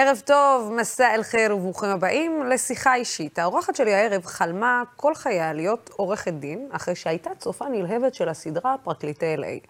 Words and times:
ערב 0.00 0.22
טוב, 0.24 0.72
מסע 0.72 1.14
אל 1.14 1.22
חיר 1.22 1.56
וברוכים 1.56 1.88
הבאים 1.88 2.42
לשיחה 2.46 2.94
אישית. 2.94 3.38
האורחת 3.38 3.76
שלי 3.76 3.94
הערב 3.94 4.26
חלמה 4.26 4.82
כל 4.96 5.14
חייה 5.14 5.52
להיות 5.52 5.90
עורכת 5.96 6.32
דין, 6.32 6.68
אחרי 6.72 6.94
שהייתה 6.94 7.30
צופה 7.38 7.68
נלהבת 7.68 8.14
של 8.14 8.28
הסדרה 8.28 8.74
פרקליטי 8.84 9.34
LA. 9.36 9.66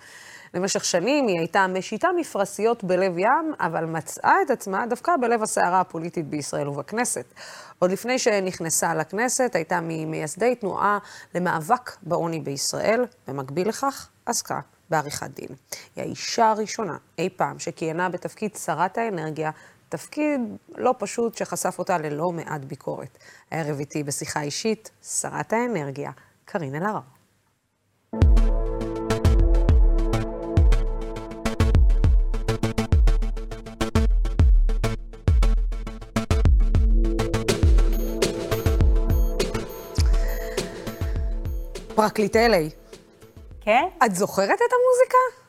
למשך 0.54 0.84
שנים 0.84 1.26
היא 1.26 1.38
הייתה 1.38 1.66
משיתה 1.66 2.08
מפרשיות 2.16 2.84
בלב 2.84 3.18
ים, 3.18 3.54
אבל 3.60 3.84
מצאה 3.84 4.34
את 4.46 4.50
עצמה 4.50 4.86
דווקא 4.86 5.12
בלב 5.20 5.42
הסערה 5.42 5.80
הפוליטית 5.80 6.26
בישראל 6.26 6.68
ובכנסת. 6.68 7.24
עוד 7.78 7.90
לפני 7.90 8.18
שנכנסה 8.18 8.94
לכנסת, 8.94 9.54
הייתה 9.54 9.80
ממייסדי 9.82 10.54
תנועה 10.54 10.98
למאבק 11.34 11.96
בעוני 12.02 12.40
בישראל. 12.40 13.04
במקביל 13.28 13.68
לכך, 13.68 14.08
עסקה 14.26 14.60
בעריכת 14.90 15.30
דין. 15.30 15.48
היא 15.96 16.04
האישה 16.04 16.50
הראשונה 16.50 16.96
אי 17.18 17.28
פעם 17.36 17.58
שכיהנה 17.58 18.08
בתפקיד 18.08 18.56
שרת 18.56 18.98
האנרגיה, 18.98 19.50
תפקיד 19.88 20.40
לא 20.76 20.94
פשוט 20.98 21.34
שחשף 21.34 21.78
אותה 21.78 21.98
ללא 21.98 22.32
מעט 22.32 22.60
ביקורת. 22.64 23.18
הערב 23.50 23.78
איתי 23.78 24.02
בשיחה 24.02 24.42
אישית, 24.42 24.90
שרת 25.02 25.52
האנרגיה, 25.52 26.10
קארין 26.44 26.74
אלהרר. 26.74 27.00
פרקליטי 41.94 42.46
LA. 42.46 42.72
כן? 43.60 43.84
את 44.04 44.14
זוכרת 44.14 44.48
את 44.48 44.72
המוזיקה? 44.72 45.47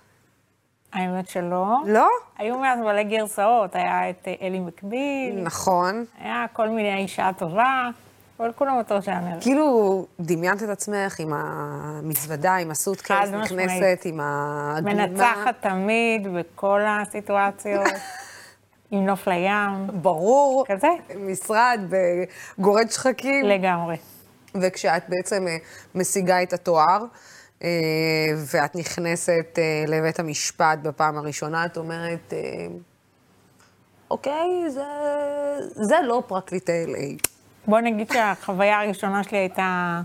האמת 0.93 1.29
שלא. 1.29 1.75
לא? 1.85 2.07
היו 2.37 2.59
מאז 2.59 2.79
מלא 2.79 3.03
גרסאות, 3.03 3.75
היה 3.75 4.09
את 4.09 4.27
אה, 4.27 4.33
אלי 4.41 4.59
מקביל, 4.59 5.43
נכון. 5.43 6.05
היה 6.21 6.45
כל 6.53 6.69
מיני 6.69 6.91
האישה 6.91 7.27
הטובה, 7.27 7.89
אבל 8.39 8.51
כולם 8.55 8.77
אותו 8.77 9.01
ז'אנר. 9.01 9.41
כאילו, 9.41 10.05
דמיינת 10.19 10.63
את 10.63 10.69
עצמך 10.69 11.19
עם 11.19 11.33
המזוודה, 11.33 12.55
עם 12.55 12.71
הסוטקייס. 12.71 13.29
נכנסת, 13.29 14.01
עם 14.05 14.19
הגלימה. 14.23 15.07
מנצחת 15.07 15.55
תמיד 15.59 16.27
בכל 16.33 16.81
הסיטואציות, 16.87 17.87
עם 18.91 19.05
נוף 19.05 19.27
לים, 19.27 19.87
ברור. 19.93 20.65
כזה. 20.67 20.87
משרד 21.15 21.79
בגורד 21.89 22.89
שחקים. 22.91 23.45
לגמרי. 23.45 23.97
וכשאת 24.55 25.03
בעצם 25.09 25.47
אה, 25.47 25.57
משיגה 25.95 26.43
את 26.43 26.53
התואר, 26.53 26.85
אה, 26.85 27.07
ואת 28.37 28.75
נכנסת 28.75 29.59
אה, 29.59 29.83
לבית 29.87 30.19
המשפט 30.19 30.79
בפעם 30.83 31.17
הראשונה, 31.17 31.65
את 31.65 31.77
אומרת, 31.77 32.33
אה, 32.33 32.67
אוקיי, 34.11 34.69
זה, 34.69 34.83
זה 35.71 35.95
לא 36.03 36.23
פרקליטי 36.27 36.85
LA. 36.85 37.27
בוא 37.67 37.79
נגיד 37.79 38.11
שהחוויה 38.11 38.79
הראשונה 38.79 39.23
שלי 39.23 39.37
הייתה 39.37 40.01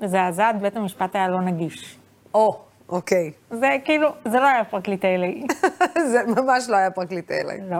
מזעזעת, 0.00 0.60
בית 0.60 0.76
המשפט 0.76 1.16
היה 1.16 1.28
לא 1.28 1.40
נגיש. 1.40 1.98
או, 2.34 2.64
אוקיי. 2.88 3.32
זה 3.50 3.68
כאילו, 3.84 4.08
זה 4.24 4.36
לא 4.40 4.46
היה 4.46 4.64
פרקליטי 4.64 5.18
לי. 5.18 5.46
זה 6.12 6.18
ממש 6.26 6.68
לא 6.68 6.76
היה 6.76 6.90
פרקליטי 6.90 7.40
LA. 7.40 7.62
לא. 7.70 7.78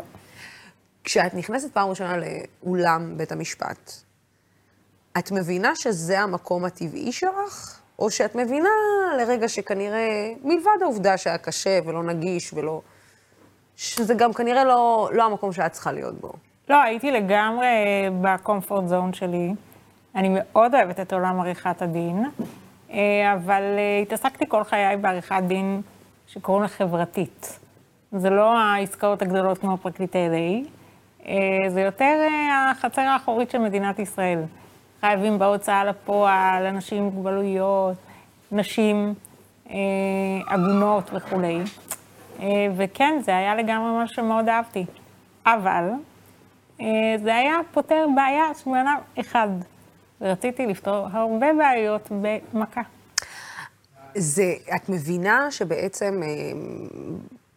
כשאת 1.05 1.35
נכנסת 1.35 1.73
פעם 1.73 1.89
ראשונה 1.89 2.17
לאולם 2.17 3.17
בית 3.17 3.33
המשפט, 3.33 3.93
את 5.19 5.31
מבינה 5.31 5.73
שזה 5.75 6.21
המקום 6.21 6.65
הטבעי 6.65 7.13
שלך? 7.13 7.80
או 8.01 8.11
שאת 8.11 8.35
מבינה 8.35 8.69
לרגע 9.19 9.49
שכנראה, 9.49 10.33
מלבד 10.45 10.83
העובדה 10.83 11.17
שהיה 11.17 11.39
קשה 11.39 11.79
ולא 11.87 12.03
נגיש 12.03 12.53
ולא... 12.55 12.81
שזה 13.77 14.15
גם 14.15 14.33
כנראה 14.33 14.65
לא, 14.65 15.11
לא 15.13 15.25
המקום 15.25 15.53
שאת 15.53 15.73
צריכה 15.73 15.93
להיות 15.93 16.15
בו. 16.21 16.33
לא, 16.69 16.83
הייתי 16.83 17.11
לגמרי 17.11 17.67
בקומפורט 18.21 18.87
זון 18.87 19.13
שלי. 19.13 19.53
אני 20.15 20.29
מאוד 20.33 20.75
אוהבת 20.75 21.01
את 21.01 21.13
עולם 21.13 21.41
עריכת 21.41 21.83
הדין, 21.83 22.25
אה, 22.91 23.33
אבל 23.33 23.63
אה, 23.63 23.99
התעסקתי 24.03 24.45
כל 24.49 24.65
חיי 24.65 24.97
בעריכת 24.97 25.43
דין 25.47 25.83
שקוראים 26.27 26.63
לה 26.63 26.69
חברתית. 26.69 27.59
זה 28.13 28.31
לא 28.31 28.59
העסקאות 28.59 29.23
הגדולות 29.23 29.59
כמו 29.59 29.77
פרקליטי 29.77 30.19
LA, 30.19 30.69
אה, 31.27 31.35
זה 31.69 31.81
יותר 31.81 32.27
החצר 32.53 33.03
האחורית 33.03 33.51
של 33.51 33.59
מדינת 33.59 33.99
ישראל. 33.99 34.43
חייבים 35.01 35.39
בהוצאה 35.39 35.85
לפועל, 35.85 36.67
אנשים 36.67 36.99
עם 36.99 37.05
מוגבלויות, 37.05 37.97
נשים 38.53 39.15
אה, 39.71 39.77
עגונות 40.47 41.11
וכולי. 41.13 41.61
אה, 42.41 42.47
וכן, 42.77 43.21
זה 43.25 43.37
היה 43.37 43.55
לגמרי 43.55 44.05
משהו 44.05 44.17
שמאוד 44.17 44.49
אהבתי. 44.49 44.85
אבל 45.47 45.91
אה, 46.81 46.87
זה 47.23 47.37
היה 47.37 47.55
פותר 47.73 48.07
בעיה 48.15 48.45
של 48.55 48.71
בן 48.71 48.77
אדם 48.77 48.97
אחד. 49.21 49.49
ורציתי 50.21 50.67
לפתור 50.67 51.07
הרבה 51.13 51.47
בעיות 51.59 52.09
במכה. 52.11 52.83
זה, 54.15 54.55
את 54.77 54.89
מבינה 54.89 55.51
שבעצם 55.51 56.21
אה, 56.23 56.29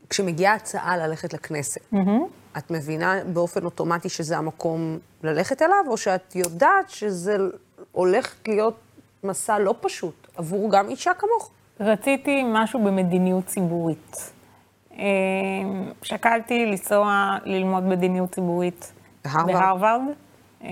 כשמגיעה 0.10 0.54
הצעה 0.54 0.98
ללכת 0.98 1.34
לכנסת, 1.34 1.81
mm-hmm. 1.94 2.43
את 2.58 2.72
מבינה 2.72 3.16
באופן 3.34 3.66
אוטומטי 3.66 4.09
שזה 4.09 4.38
המקום 4.38 5.00
ללכת 5.24 5.62
אליו, 5.62 5.86
או 5.88 5.97
שאת 5.97 6.36
יודעת 6.36 6.90
שזה 6.90 7.38
הולך 7.91 8.36
להיות 8.47 8.80
מסע 9.24 9.59
לא 9.59 9.75
פשוט 9.81 10.28
עבור 10.38 10.72
גם 10.72 10.90
אישה 10.90 11.12
כמוך? 11.13 11.52
רציתי 11.80 12.44
משהו 12.47 12.84
במדיניות 12.84 13.46
ציבורית. 13.46 14.31
אה, 14.97 15.03
שקלתי 16.02 16.66
לנסוע 16.66 17.38
ללמוד 17.44 17.84
מדיניות 17.84 18.31
ציבורית 18.31 18.94
בהרווארד. 19.25 19.53
בהרווארד. 19.53 20.02
אה, 20.63 20.69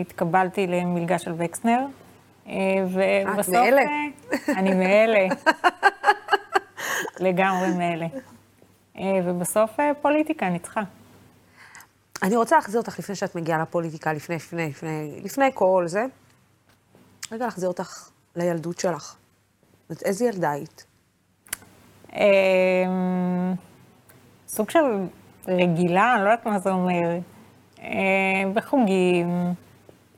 התקבלתי 0.00 0.66
למלגה 0.66 1.18
של 1.18 1.32
וקסנר. 1.36 1.80
אה, 2.48 2.54
ובסוף... 2.84 3.48
את 3.48 3.48
מאלה? 3.48 3.82
אני 4.48 4.74
מאלה. 4.74 5.34
לגמרי 7.20 7.68
מאלה. 7.78 8.06
ובסוף 9.24 9.70
פוליטיקה 10.02 10.48
ניצחה. 10.48 10.82
אני 12.22 12.36
רוצה 12.36 12.56
להחזיר 12.56 12.80
אותך 12.80 12.98
לפני 12.98 13.14
שאת 13.14 13.34
מגיעה 13.34 13.62
לפוליטיקה, 13.62 14.12
לפני, 14.12 14.36
לפני, 14.36 14.68
לפני, 14.68 15.20
לפני 15.24 15.50
כל 15.54 15.84
זה. 15.86 16.04
רגע 17.32 17.44
להחזיר 17.44 17.68
אותך 17.68 18.10
לילדות 18.36 18.78
שלך. 18.78 19.16
זאת 19.88 20.02
איזה 20.02 20.24
ילדה 20.24 20.50
היית? 20.50 20.86
אמ, 22.12 23.54
סוג 24.48 24.70
של 24.70 24.78
רגילה, 25.48 26.14
אני 26.14 26.24
לא 26.24 26.30
יודעת 26.30 26.46
מה 26.46 26.58
זה 26.58 26.70
אומר. 26.70 27.18
אמ, 27.78 28.54
בחוגים, 28.54 29.54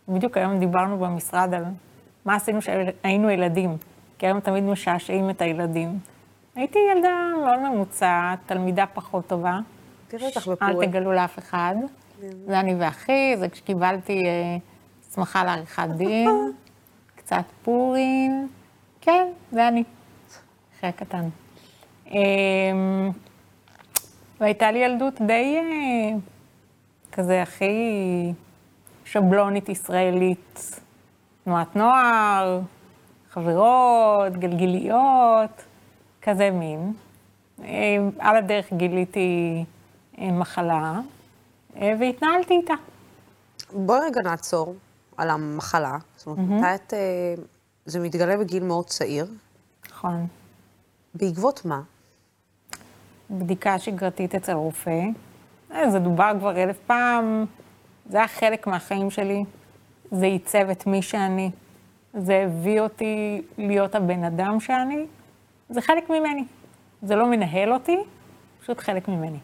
בדיוק 0.09 0.37
היום 0.37 0.59
דיברנו 0.59 0.99
במשרד 0.99 1.55
על 1.55 1.65
מה 2.25 2.35
עשינו 2.37 2.61
כשהיינו 2.61 3.31
ילדים, 3.31 3.77
כי 4.19 4.27
היום 4.27 4.41
תמיד 4.41 4.65
משעשעים 4.65 5.31
את 5.31 5.43
הילדים. 5.43 5.99
הייתי 6.55 6.79
ילדה 6.95 7.31
מאוד 7.43 7.59
ממוצעת, 7.59 8.39
תלמידה 8.47 8.85
פחות 8.87 9.27
טובה. 9.27 9.59
תראי 10.09 10.27
אותך 10.27 10.49
אל 10.49 10.53
בפורים. 10.53 10.91
תגלו 10.91 11.13
לאף 11.13 11.39
אחד. 11.39 11.75
זה 12.47 12.61
אני 12.61 12.75
ואחי, 12.79 13.37
זה 13.37 13.49
כשקיבלתי 13.49 14.25
אה, 14.27 14.57
הסמכה 15.09 15.45
לעריכת 15.45 15.89
דין, 15.97 16.31
קצת 17.19 17.45
פורים. 17.63 18.49
כן, 19.01 19.27
זה 19.53 19.69
אני. 19.69 19.85
אחי 20.79 20.87
הקטן. 20.87 21.29
אה, 22.11 22.19
והייתה 24.41 24.71
לי 24.71 24.79
ילדות 24.79 25.21
די 25.21 25.57
אה, 25.57 26.19
כזה 27.13 27.43
הכי 27.43 28.33
שבלונית 29.05 29.69
ישראלית. 29.69 30.81
תנועת 31.45 31.77
נוער, 31.77 32.61
חברות, 33.31 34.33
גלגיליות, 34.33 35.65
כזה 36.23 36.51
מין. 36.51 36.93
אה, 37.65 37.97
על 38.19 38.37
הדרך 38.37 38.73
גיליתי 38.73 39.55
אה, 39.59 39.78
מחלה, 40.21 41.01
אה, 41.77 41.93
והתנהלתי 42.01 42.55
איתה. 42.55 42.75
בואי 43.73 44.00
רגע 44.00 44.20
נעצור 44.23 44.75
על 45.17 45.31
המחלה. 45.31 45.99
זאת 46.17 46.26
אומרת, 46.26 46.49
מתי 46.49 46.75
את... 46.75 46.94
אה, 46.94 47.35
זה 47.87 48.00
מתגלה 48.00 48.37
בגיל 48.37 48.65
מאוד 48.65 48.87
צעיר. 48.87 49.26
נכון. 49.91 50.26
בעקבות 51.15 51.65
מה? 51.65 51.81
בדיקה 53.31 53.79
שגרתית 53.79 54.35
אצל 54.35 54.53
רופא. 54.53 55.00
אה, 55.73 55.91
זה 55.91 55.99
דובר 55.99 56.32
כבר 56.38 56.62
אלף 56.62 56.79
פעם, 56.87 57.44
זה 58.09 58.19
היה 58.19 58.29
חלק 58.29 58.67
מהחיים 58.67 59.11
שלי. 59.11 59.44
זה 60.11 60.26
עיצב 60.26 60.70
את 60.70 60.87
מי 60.87 61.03
שאני. 61.03 61.50
זה 62.15 62.44
הביא 62.47 62.81
אותי 62.81 63.43
להיות 63.59 63.94
הבן 63.94 64.25
אדם 64.25 64.61
שאני. 64.61 65.06
זה 65.70 65.81
חלק 65.81 66.11
ממני. 66.11 66.44
זה 67.03 67.17
לא 67.17 67.26
מנהל 67.26 67.73
אותי, 67.73 67.97
פשוט 68.62 68.79
חלק 68.79 69.09
ממני. 69.09 69.38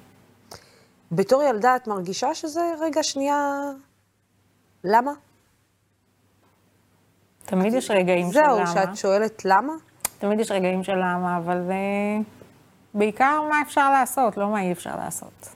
בתור 1.14 1.42
ילדה 1.42 1.76
את 1.76 1.86
מרגישה 1.86 2.34
שזה 2.34 2.60
רגע 2.80 3.02
שנייה... 3.02 3.60
למה? 4.84 5.12
תמיד 7.46 7.74
יש 7.74 7.90
רגעים 7.90 8.26
של 8.26 8.32
זהו, 8.32 8.56
למה. 8.58 8.66
שאת 8.66 8.96
שואלת 8.96 9.44
למה? 9.44 9.72
תמיד 10.18 10.40
יש 10.40 10.50
רגעים 10.50 10.84
של 10.84 10.92
למה, 10.92 11.36
אבל 11.36 11.66
זה 11.66 11.74
בעיקר 12.94 13.40
מה 13.50 13.62
אפשר 13.62 13.90
לעשות, 13.90 14.36
לא 14.36 14.48
מה 14.48 14.62
אי 14.62 14.72
אפשר 14.72 14.96
לעשות. 14.96 15.48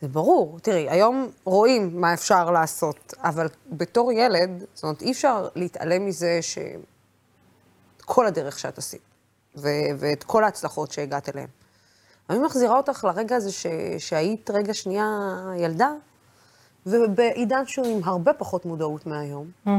זה 0.00 0.08
ברור. 0.08 0.58
תראי, 0.60 0.90
היום 0.90 1.30
רואים 1.44 2.00
מה 2.00 2.14
אפשר 2.14 2.50
לעשות, 2.50 3.14
אבל 3.22 3.46
בתור 3.66 4.12
ילד, 4.12 4.64
זאת 4.74 4.82
אומרת, 4.84 5.02
אי 5.02 5.12
אפשר 5.12 5.48
להתעלם 5.54 6.06
מזה 6.06 6.40
שכל 8.02 8.26
הדרך 8.26 8.58
שאת 8.58 8.78
עשית, 8.78 9.02
ו- 9.56 9.68
ואת 9.98 10.24
כל 10.24 10.44
ההצלחות 10.44 10.92
שהגעת 10.92 11.28
אליהן. 11.28 11.48
אני 12.30 12.38
מחזירה 12.38 12.76
אותך 12.76 13.04
לרגע 13.04 13.36
הזה 13.36 13.52
ש- 13.52 13.66
שהיית 13.98 14.50
רגע 14.50 14.74
שנייה 14.74 15.06
ילדה, 15.56 15.90
ובעידן 16.86 17.66
שהוא 17.66 17.86
עם 17.86 18.04
הרבה 18.04 18.32
פחות 18.32 18.66
מודעות 18.66 19.06
מהיום. 19.06 19.46
Mm-hmm. 19.66 19.70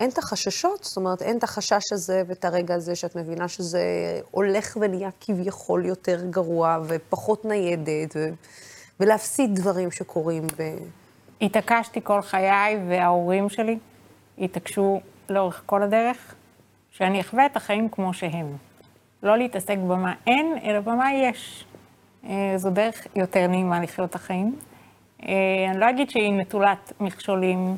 אין 0.00 0.10
את 0.10 0.18
החששות, 0.18 0.84
זאת 0.84 0.96
אומרת, 0.96 1.22
אין 1.22 1.38
את 1.38 1.44
החשש 1.44 1.92
הזה 1.92 2.22
ואת 2.26 2.44
הרגע 2.44 2.74
הזה 2.74 2.94
שאת 2.94 3.16
מבינה 3.16 3.48
שזה 3.48 3.80
הולך 4.30 4.76
ונהיה 4.80 5.10
כביכול 5.20 5.86
יותר 5.86 6.24
גרוע 6.30 6.78
ופחות 6.84 7.44
ניידת, 7.44 8.16
ו... 8.16 8.28
ולהפסיד 9.00 9.54
דברים 9.54 9.90
שקורים. 9.90 10.46
ב... 10.58 10.76
התעקשתי 11.40 12.00
כל 12.04 12.22
חיי, 12.22 12.78
וההורים 12.88 13.48
שלי 13.48 13.78
התעקשו 14.38 15.00
לאורך 15.28 15.62
כל 15.66 15.82
הדרך, 15.82 16.34
שאני 16.90 17.20
אחווה 17.20 17.46
את 17.46 17.56
החיים 17.56 17.88
כמו 17.88 18.14
שהם. 18.14 18.56
לא 19.22 19.38
להתעסק 19.38 19.76
במה 19.76 20.14
אין, 20.26 20.58
אלא 20.64 20.80
במה 20.80 21.12
יש. 21.12 21.64
אה, 22.24 22.52
זו 22.56 22.70
דרך 22.70 23.06
יותר 23.16 23.46
נעימה 23.46 23.80
לחיות 23.80 24.10
את 24.10 24.14
החיים. 24.14 24.56
אה, 25.22 25.34
אני 25.70 25.80
לא 25.80 25.90
אגיד 25.90 26.10
שהיא 26.10 26.32
נטולת 26.32 26.92
מכשולים 27.00 27.76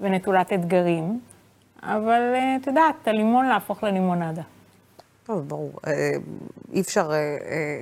ונטולת 0.00 0.52
אתגרים, 0.52 1.20
אבל 1.82 2.32
אה, 2.34 2.56
את 2.62 2.66
יודעת, 2.66 3.08
הלימון 3.08 3.46
להפוך 3.46 3.84
ללימונדה. 3.84 4.42
טוב, 5.24 5.48
ברור. 5.48 5.72
אי 6.72 6.80
אפשר 6.80 7.10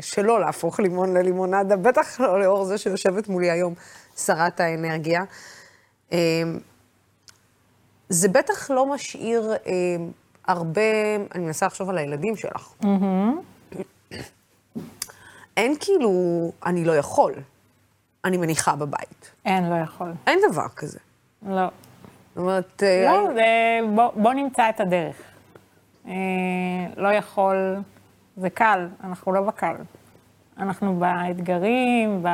שלא 0.01 0.41
להפוך 0.41 0.81
לימון 0.81 1.15
ללימונדה, 1.15 1.77
בטח 1.77 2.21
לא 2.21 2.41
לאור 2.41 2.65
זה 2.65 2.79
שיושבת 2.79 3.29
מולי 3.29 3.51
היום 3.51 3.75
שרת 4.17 4.61
האנרגיה. 4.61 5.25
זה 8.09 8.29
בטח 8.29 8.71
לא 8.71 8.87
משאיר 8.87 9.53
הרבה, 10.47 11.17
אני 11.35 11.45
מנסה 11.45 11.67
לחשוב 11.67 11.91
על 11.91 11.99
הילדים 11.99 12.37
שלך. 12.37 12.75
Mm-hmm. 12.83 14.17
אין 15.57 15.75
כאילו, 15.81 16.11
אני 16.67 16.85
לא 16.85 16.97
יכול. 16.97 17.33
אני 18.25 18.37
מניחה 18.37 18.77
בבית. 18.77 19.31
אין, 19.45 19.71
לא 19.71 19.75
יכול. 19.75 20.13
אין 20.27 20.39
דבר 20.51 20.69
כזה. 20.77 20.99
לא. 21.49 21.67
זאת 22.35 22.37
אומרת... 22.37 22.83
לא, 23.07 23.29
זה, 23.35 23.79
בוא, 23.95 24.11
בוא 24.17 24.33
נמצא 24.33 24.69
את 24.69 24.81
הדרך. 24.81 25.17
אה, 26.07 26.13
לא 26.97 27.09
יכול, 27.09 27.77
זה 28.37 28.51
קל, 28.51 28.89
אנחנו 29.05 29.33
לא 29.33 29.41
בקל. 29.41 29.75
אנחנו 30.59 30.97
באתגרים, 30.97 32.25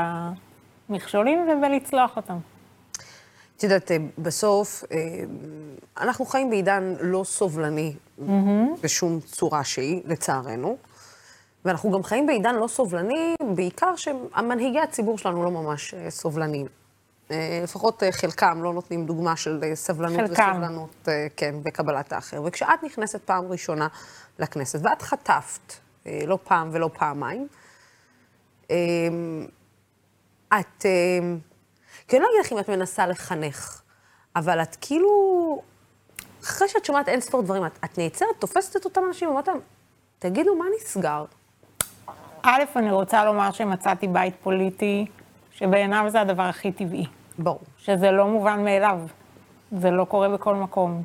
במכשולים 0.88 1.48
ובלצלוח 1.48 2.16
אותם. 2.16 2.36
את 3.58 3.62
יודעת, 3.62 3.90
בסוף, 4.18 4.84
אנחנו 6.00 6.24
חיים 6.24 6.50
בעידן 6.50 6.94
לא 7.00 7.24
סובלני 7.24 7.96
mm-hmm. 8.18 8.22
בשום 8.82 9.20
צורה 9.20 9.64
שהיא, 9.64 10.02
לצערנו. 10.04 10.76
ואנחנו 11.64 11.90
גם 11.90 12.02
חיים 12.02 12.26
בעידן 12.26 12.54
לא 12.54 12.66
סובלני, 12.66 13.34
בעיקר 13.54 13.96
שהמנהיגי 13.96 14.80
הציבור 14.80 15.18
שלנו 15.18 15.44
לא 15.44 15.50
ממש 15.50 15.94
סובלניים. 16.08 16.66
לפחות 17.30 18.02
חלקם 18.10 18.62
לא 18.62 18.72
נותנים 18.72 19.06
דוגמה 19.06 19.36
של 19.36 19.60
סבלנות 19.74 20.28
חלקם. 20.28 20.50
וסובלנות, 20.52 21.08
כן, 21.36 21.54
בקבלת 21.62 22.12
האחר. 22.12 22.42
וכשאת 22.44 22.82
נכנסת 22.82 23.20
פעם 23.24 23.44
ראשונה 23.46 23.88
לכנסת, 24.38 24.80
ואת 24.82 25.02
חטפת, 25.02 25.72
לא 26.26 26.38
פעם 26.44 26.70
ולא 26.72 26.90
פעמיים, 26.98 27.48
את, 30.48 30.86
כי 32.08 32.16
אני 32.16 32.24
לא 32.24 32.28
אגיד 32.30 32.46
לך 32.46 32.52
אם 32.52 32.58
את 32.58 32.68
מנסה 32.70 33.06
לחנך, 33.06 33.82
אבל 34.36 34.62
את 34.62 34.76
כאילו, 34.80 35.62
אחרי 36.44 36.68
שאת 36.68 36.84
שומעת 36.84 37.08
אין 37.08 37.20
ספור 37.20 37.42
דברים, 37.42 37.66
את, 37.66 37.78
את 37.84 37.98
נעצרת, 37.98 38.28
תופסת 38.38 38.76
את 38.76 38.84
אותם 38.84 39.00
אנשים, 39.08 39.28
ואומרת 39.28 39.48
להם, 39.48 39.58
תגידו, 40.18 40.56
מה 40.56 40.64
נסגר? 40.76 41.24
א', 42.42 42.62
אני 42.76 42.90
רוצה 42.90 43.24
לומר 43.24 43.50
שמצאתי 43.50 44.06
בית 44.06 44.34
פוליטי, 44.42 45.06
שבעיניו 45.50 46.04
זה 46.08 46.20
הדבר 46.20 46.42
הכי 46.42 46.72
טבעי. 46.72 47.06
ברור. 47.38 47.60
שזה 47.78 48.10
לא 48.10 48.26
מובן 48.26 48.64
מאליו. 48.64 49.00
זה 49.72 49.90
לא 49.90 50.04
קורה 50.04 50.28
בכל 50.28 50.54
מקום. 50.54 51.02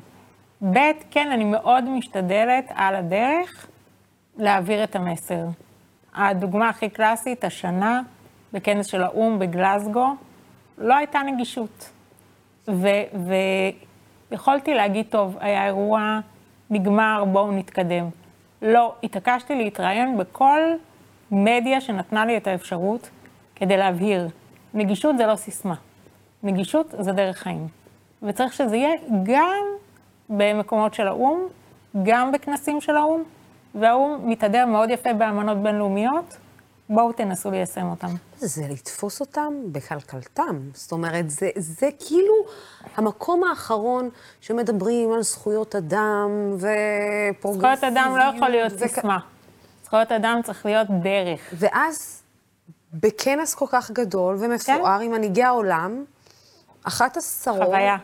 ב', 0.62 0.78
כן, 1.10 1.30
אני 1.32 1.44
מאוד 1.44 1.84
משתדלת 1.84 2.64
על 2.74 2.94
הדרך 2.94 3.66
להעביר 4.36 4.84
את 4.84 4.96
המסר. 4.96 5.44
הדוגמה 6.14 6.68
הכי 6.68 6.88
קלאסית, 6.88 7.44
השנה, 7.44 8.02
בכנס 8.52 8.86
של 8.86 9.02
האו"ם 9.02 9.38
בגלזגו, 9.38 10.14
לא 10.78 10.94
הייתה 10.94 11.20
נגישות. 11.26 11.90
ויכולתי 14.30 14.74
להגיד, 14.74 15.06
טוב, 15.10 15.36
היה 15.40 15.66
אירוע, 15.66 16.20
נגמר, 16.70 17.24
בואו 17.32 17.52
נתקדם. 17.52 18.08
לא, 18.62 18.94
התעקשתי 19.02 19.54
להתראיין 19.54 20.18
בכל 20.18 20.60
מדיה 21.30 21.80
שנתנה 21.80 22.26
לי 22.26 22.36
את 22.36 22.46
האפשרות 22.46 23.10
כדי 23.56 23.76
להבהיר, 23.76 24.28
נגישות 24.74 25.18
זה 25.18 25.26
לא 25.26 25.36
סיסמה, 25.36 25.74
נגישות 26.42 26.94
זה 26.98 27.12
דרך 27.12 27.38
חיים. 27.38 27.68
וצריך 28.22 28.52
שזה 28.52 28.76
יהיה 28.76 28.94
גם 29.22 29.64
במקומות 30.28 30.94
של 30.94 31.08
האו"ם, 31.08 31.40
גם 32.02 32.32
בכנסים 32.32 32.80
של 32.80 32.96
האו"ם, 32.96 33.22
והאו"ם 33.74 34.30
מתהדר 34.30 34.66
מאוד 34.66 34.90
יפה 34.90 35.12
באמנות 35.12 35.58
בינלאומיות, 35.58 36.36
בואו 36.88 37.12
תנסו 37.12 37.50
ליישם 37.50 37.86
אותם. 37.86 38.08
זה 38.38 38.62
לתפוס 38.70 39.20
אותם 39.20 39.52
בקלקלתם. 39.72 40.60
זאת 40.74 40.92
אומרת, 40.92 41.30
זה, 41.30 41.50
זה 41.56 41.88
כאילו 42.06 42.34
המקום 42.96 43.44
האחרון 43.44 44.08
שמדברים 44.40 45.12
על 45.12 45.22
זכויות 45.22 45.74
אדם 45.74 46.30
ופרוגרסיביות. 46.54 47.78
זכויות 47.78 47.84
אדם 47.84 48.16
לא 48.16 48.36
יכול 48.36 48.48
להיות 48.48 48.72
וכ... 48.72 48.78
סיסמה. 48.78 49.18
זכויות 49.84 50.12
אדם 50.12 50.40
צריך 50.44 50.66
להיות 50.66 50.86
דרך. 51.02 51.40
ואז, 51.52 52.22
בכנס 52.92 53.54
כל 53.54 53.66
כך 53.68 53.90
גדול 53.90 54.36
ומפואר 54.40 54.98
כן? 54.98 55.04
עם 55.04 55.12
מנהיגי 55.12 55.42
העולם, 55.42 56.04
אחת 56.84 57.16
השרות... 57.16 57.62
חוויה. 57.66 57.96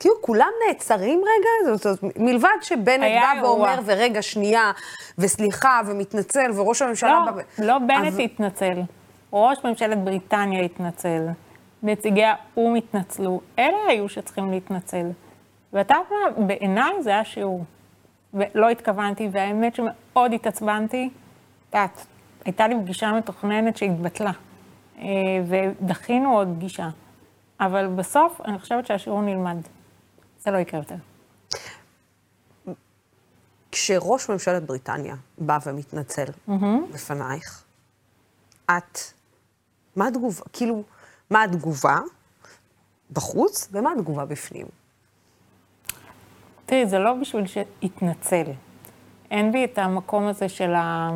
כאילו, 0.00 0.14
כולם 0.20 0.48
נעצרים 0.66 1.18
רגע? 1.20 1.76
זאת 1.76 1.86
אומרת, 2.02 2.16
מלבד 2.18 2.48
שבנט 2.62 3.00
בא 3.00 3.42
ואומר, 3.42 3.78
ורגע, 3.84 4.22
שנייה, 4.22 4.72
וסליחה, 5.18 5.80
ומתנצל, 5.86 6.50
וראש 6.54 6.82
הממשלה... 6.82 7.24
לא, 7.26 7.32
בא... 7.32 7.42
לא 7.58 7.78
בנט 7.78 8.12
אבל... 8.12 8.20
התנצל. 8.20 8.82
ראש 9.32 9.58
ממשלת 9.64 10.04
בריטניה 10.04 10.62
התנצל. 10.62 11.26
נציגי 11.82 12.24
האו"ם 12.24 12.74
התנצלו. 12.74 13.40
אלה 13.58 13.76
היו 13.88 14.08
שצריכים 14.08 14.50
להתנצל. 14.50 15.06
ואתה 15.72 15.94
יודע, 15.94 16.46
בעיניי 16.46 17.02
זה 17.02 17.10
היה 17.10 17.24
שיעור. 17.24 17.64
ולא 18.34 18.68
התכוונתי, 18.68 19.28
והאמת 19.32 19.74
שמאוד 19.74 20.32
התעצבנתי, 20.32 21.10
את 21.68 21.74
יודעת, 21.74 22.06
הייתה 22.44 22.68
לי 22.68 22.74
פגישה 22.80 23.12
מתוכננת 23.12 23.76
שהתבטלה, 23.76 24.32
אה, 24.98 25.06
ודחינו 25.46 26.36
עוד 26.36 26.48
פגישה. 26.56 26.88
אבל 27.60 27.86
בסוף, 27.86 28.40
אני 28.44 28.58
חושבת 28.58 28.86
שהשיעור 28.86 29.22
נלמד. 29.22 29.56
זה 30.40 30.50
לא 30.50 30.58
יקרה 30.58 30.80
יותר. 30.80 30.94
כשראש 33.72 34.30
ממשלת 34.30 34.66
בריטניה 34.66 35.14
בא 35.38 35.58
ומתנצל 35.66 36.24
mm-hmm. 36.24 36.52
בפנייך, 36.94 37.64
את, 38.66 38.98
מה 39.96 40.06
התגובה, 40.06 40.42
כאילו, 40.52 40.82
מה 41.30 41.42
התגובה 41.42 41.98
בחוץ 43.12 43.68
ומה 43.72 43.92
התגובה 43.92 44.24
בפנים? 44.24 44.66
תראי, 46.66 46.86
זה 46.86 46.98
לא 46.98 47.14
בשביל 47.14 47.44
שיתנצל. 47.46 48.44
אין 49.30 49.52
בי 49.52 49.64
את 49.64 49.78
המקום 49.78 50.26
הזה 50.26 50.48
של 50.48 50.74
ה... 50.74 51.10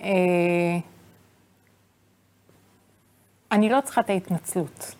אה, 0.00 0.78
אני 3.52 3.68
לא 3.68 3.80
צריכה 3.80 4.00
את 4.00 4.10
ההתנצלות, 4.10 4.94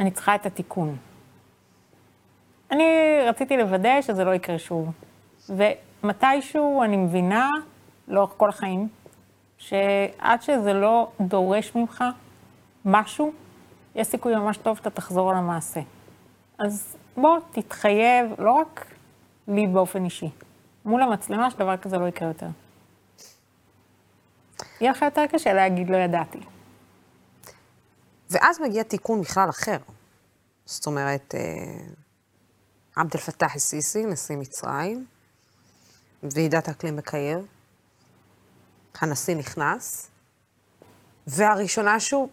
אני 0.00 0.10
צריכה 0.10 0.34
את 0.34 0.46
התיקון. 0.46 0.96
אני 2.70 2.84
רציתי 3.26 3.56
לוודא 3.56 4.02
שזה 4.02 4.24
לא 4.24 4.34
יקרה 4.34 4.58
שוב. 4.58 4.92
ומתישהו 5.48 6.82
אני 6.82 6.96
מבינה, 6.96 7.50
לאורך 8.08 8.34
כל 8.36 8.48
החיים, 8.48 8.88
שעד 9.58 10.42
שזה 10.42 10.72
לא 10.72 11.10
דורש 11.20 11.74
ממך 11.74 12.04
משהו, 12.84 13.32
יש 13.94 14.06
סיכוי 14.06 14.36
ממש 14.36 14.56
טוב 14.56 14.76
שאתה 14.76 14.90
תחזור 14.90 15.30
על 15.30 15.36
המעשה. 15.36 15.80
אז 16.58 16.96
בוא, 17.16 17.38
תתחייב, 17.52 18.34
לא 18.38 18.52
רק 18.52 18.86
לי 19.48 19.66
באופן 19.66 20.04
אישי, 20.04 20.30
מול 20.84 21.02
המצלמה 21.02 21.50
שדבר 21.50 21.76
כזה 21.76 21.98
לא 21.98 22.08
יקרה 22.08 22.28
יותר. 22.28 22.46
יהיה 24.80 24.90
לך 24.90 25.02
יותר 25.02 25.26
קשה 25.26 25.52
להגיד 25.52 25.90
לא 25.90 25.96
ידעתי. 25.96 26.38
ואז 28.30 28.60
מגיע 28.60 28.82
תיקון 28.82 29.20
בכלל 29.20 29.48
אחר. 29.50 29.76
זאת 30.64 30.86
אומרת, 30.86 31.34
אה, 31.34 31.40
עבד 32.96 33.14
אל 33.14 33.20
פתאח 33.20 33.56
א-סיסי, 33.56 34.04
נשיא 34.04 34.36
מצרים, 34.36 35.06
ועידת 36.22 36.68
האקלים 36.68 36.96
בקהיר, 36.96 37.38
הנשיא 39.00 39.36
נכנס, 39.36 40.10
והראשונה 41.26 42.00
שהוא, 42.00 42.28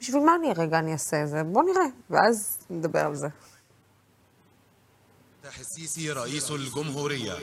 בשביל 0.00 0.22
מה 0.22 0.34
אני 0.34 0.52
רגע 0.56 0.78
אני 0.78 0.92
אעשה 0.92 1.22
את 1.22 1.28
זה? 1.28 1.42
בוא 1.42 1.62
נראה, 1.62 1.86
ואז 2.10 2.58
נדבר 2.70 3.06
על 3.06 3.14
זה. 3.14 3.28
א-סיסי 5.48 6.10
אל-גומהוריה. 6.10 7.34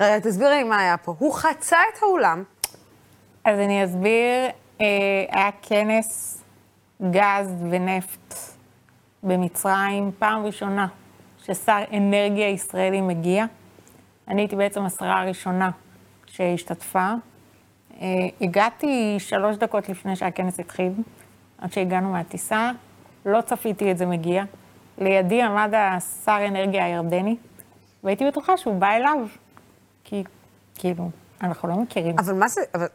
רגע, 0.00 0.18
תסבירי 0.18 0.56
לי 0.56 0.64
מה 0.64 0.80
היה 0.80 0.96
פה. 0.96 1.14
הוא 1.18 1.34
חצה 1.34 1.76
את 1.76 2.02
האולם, 2.02 2.44
אז 3.44 3.58
אני 3.58 3.84
אסביר, 3.84 4.46
אה, 4.80 4.86
היה 5.30 5.50
כנס 5.62 6.42
גז 7.10 7.54
ונפט 7.70 8.34
במצרים, 9.22 10.10
פעם 10.18 10.46
ראשונה 10.46 10.86
ששר 11.42 11.78
אנרגיה 11.92 12.48
ישראלי 12.48 13.00
מגיע. 13.00 13.44
אני 14.28 14.42
הייתי 14.42 14.56
בעצם 14.56 14.84
השרה 14.84 15.20
הראשונה 15.20 15.70
שהשתתפה. 16.26 17.12
אה, 18.00 18.06
הגעתי 18.40 19.16
שלוש 19.18 19.56
דקות 19.56 19.88
לפני 19.88 20.16
שהכנס 20.16 20.60
התחיל, 20.60 20.92
עד 21.58 21.72
שהגענו 21.72 22.12
מהטיסה, 22.12 22.70
לא 23.26 23.40
צפיתי 23.40 23.90
את 23.90 23.98
זה 23.98 24.06
מגיע. 24.06 24.44
לידי 24.98 25.42
עמד 25.42 25.74
השר 25.76 26.38
אנרגיה 26.48 26.84
הירדני, 26.84 27.36
והייתי 28.04 28.26
בטוחה 28.26 28.56
שהוא 28.56 28.74
בא 28.74 28.90
אליו, 28.90 29.18
כי 30.08 30.24
כאילו, 30.74 31.10
אנחנו 31.42 31.68
לא 31.68 31.76
מכירים. 31.76 32.18
אבל 32.18 32.34
מה 32.34 32.48
זה, 32.48 32.60
אבל 32.74 32.86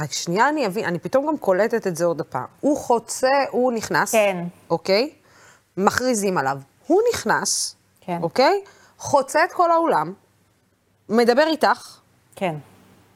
רק 0.00 0.12
שנייה 0.12 0.48
אני 0.48 0.66
אבין, 0.66 0.84
אני 0.84 0.98
פתאום 0.98 1.26
גם 1.26 1.38
קולטת 1.38 1.86
את 1.86 1.96
זה 1.96 2.04
עוד 2.04 2.20
הפעם. 2.20 2.44
הוא 2.60 2.76
חוצה, 2.76 3.28
הוא 3.50 3.72
נכנס, 3.72 4.12
כן. 4.12 4.44
אוקיי? 4.70 5.10
מכריזים 5.76 6.38
עליו. 6.38 6.60
הוא 6.86 7.00
נכנס, 7.12 7.76
כן. 8.00 8.18
אוקיי? 8.22 8.62
חוצה 8.98 9.44
את 9.44 9.52
כל 9.52 9.70
האולם, 9.70 10.12
מדבר 11.08 11.46
איתך, 11.46 11.98
כן, 12.36 12.54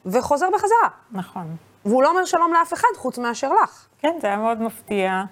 וחוזר 0.05 0.47
בחזרה. 0.53 0.89
נכון. 1.11 1.55
והוא 1.85 2.03
לא 2.03 2.09
אומר 2.09 2.25
שלום 2.25 2.53
לאף 2.53 2.73
אחד 2.73 2.87
חוץ 2.97 3.17
מאשר 3.17 3.53
לך. 3.63 3.85
כן, 3.99 4.17
זה 4.21 4.27
היה 4.27 4.37
מאוד 4.37 4.61
מפתיע. 4.61 5.23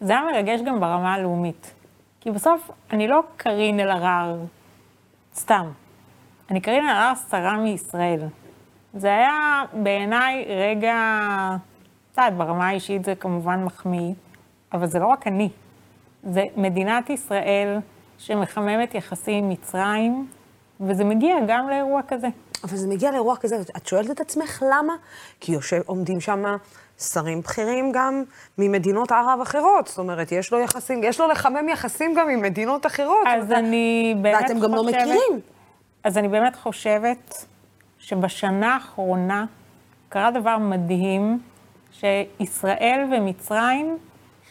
זה 0.00 0.12
היה 0.12 0.22
מרגש 0.32 0.60
גם 0.66 0.80
ברמה 0.80 1.14
הלאומית. 1.14 1.70
כי 2.20 2.30
בסוף, 2.30 2.70
אני 2.90 3.08
לא 3.08 3.22
קארין 3.36 3.80
אלהרר 3.80 4.36
סתם. 5.36 5.70
אני 6.54 6.60
קארין 6.60 6.84
אלהרר 6.84 7.12
שרה 7.30 7.56
מישראל. 7.56 8.20
זה 8.94 9.08
היה 9.08 9.62
בעיניי 9.72 10.44
רגע, 10.48 10.96
את 12.12 12.18
יודעת, 12.18 12.36
ברמה 12.36 12.68
האישית 12.68 13.04
זה 13.04 13.14
כמובן 13.14 13.64
מחמיא, 13.64 14.12
אבל 14.72 14.86
זה 14.86 14.98
לא 14.98 15.06
רק 15.06 15.26
אני. 15.26 15.48
זה 16.22 16.44
מדינת 16.56 17.10
ישראל 17.10 17.78
שמחממת 18.18 18.94
יחסים 18.94 19.44
עם 19.44 19.50
מצרים, 19.50 20.26
וזה 20.80 21.04
מגיע 21.04 21.36
גם 21.48 21.68
לאירוע 21.68 22.00
כזה. 22.08 22.28
אבל 22.64 22.76
זה 22.76 22.88
מגיע 22.88 23.10
לאירוע 23.10 23.36
כזה, 23.36 23.56
את 23.76 23.86
שואלת 23.86 24.10
את 24.10 24.20
עצמך 24.20 24.62
למה? 24.62 24.94
כי 25.40 25.52
יושב, 25.52 25.80
עומדים 25.86 26.20
שם 26.20 26.44
שרים 26.98 27.40
בכירים 27.40 27.92
גם 27.92 28.22
ממדינות 28.58 29.12
ערב 29.12 29.38
אחרות. 29.42 29.86
זאת 29.86 29.98
אומרת, 29.98 30.32
יש 30.32 30.52
לו 30.52 30.60
יחסים, 30.60 31.04
יש 31.04 31.20
לו 31.20 31.28
לחמם 31.28 31.68
יחסים 31.68 32.14
גם 32.14 32.28
עם 32.28 32.42
מדינות 32.42 32.86
אחרות. 32.86 33.26
אז 33.26 33.52
אני 33.52 34.14
באמת 34.22 34.42
חושבת... 34.42 34.50
ואתם 34.50 34.62
גם 34.62 34.74
לא 34.74 34.84
מכירים. 34.84 35.40
אז 36.04 36.18
אני 36.18 36.28
באמת 36.28 36.56
חושבת 36.56 37.46
שבשנה 37.98 38.74
האחרונה 38.74 39.44
קרה 40.08 40.30
דבר 40.30 40.58
מדהים, 40.58 41.40
שישראל 41.92 43.08
ומצרים 43.12 43.98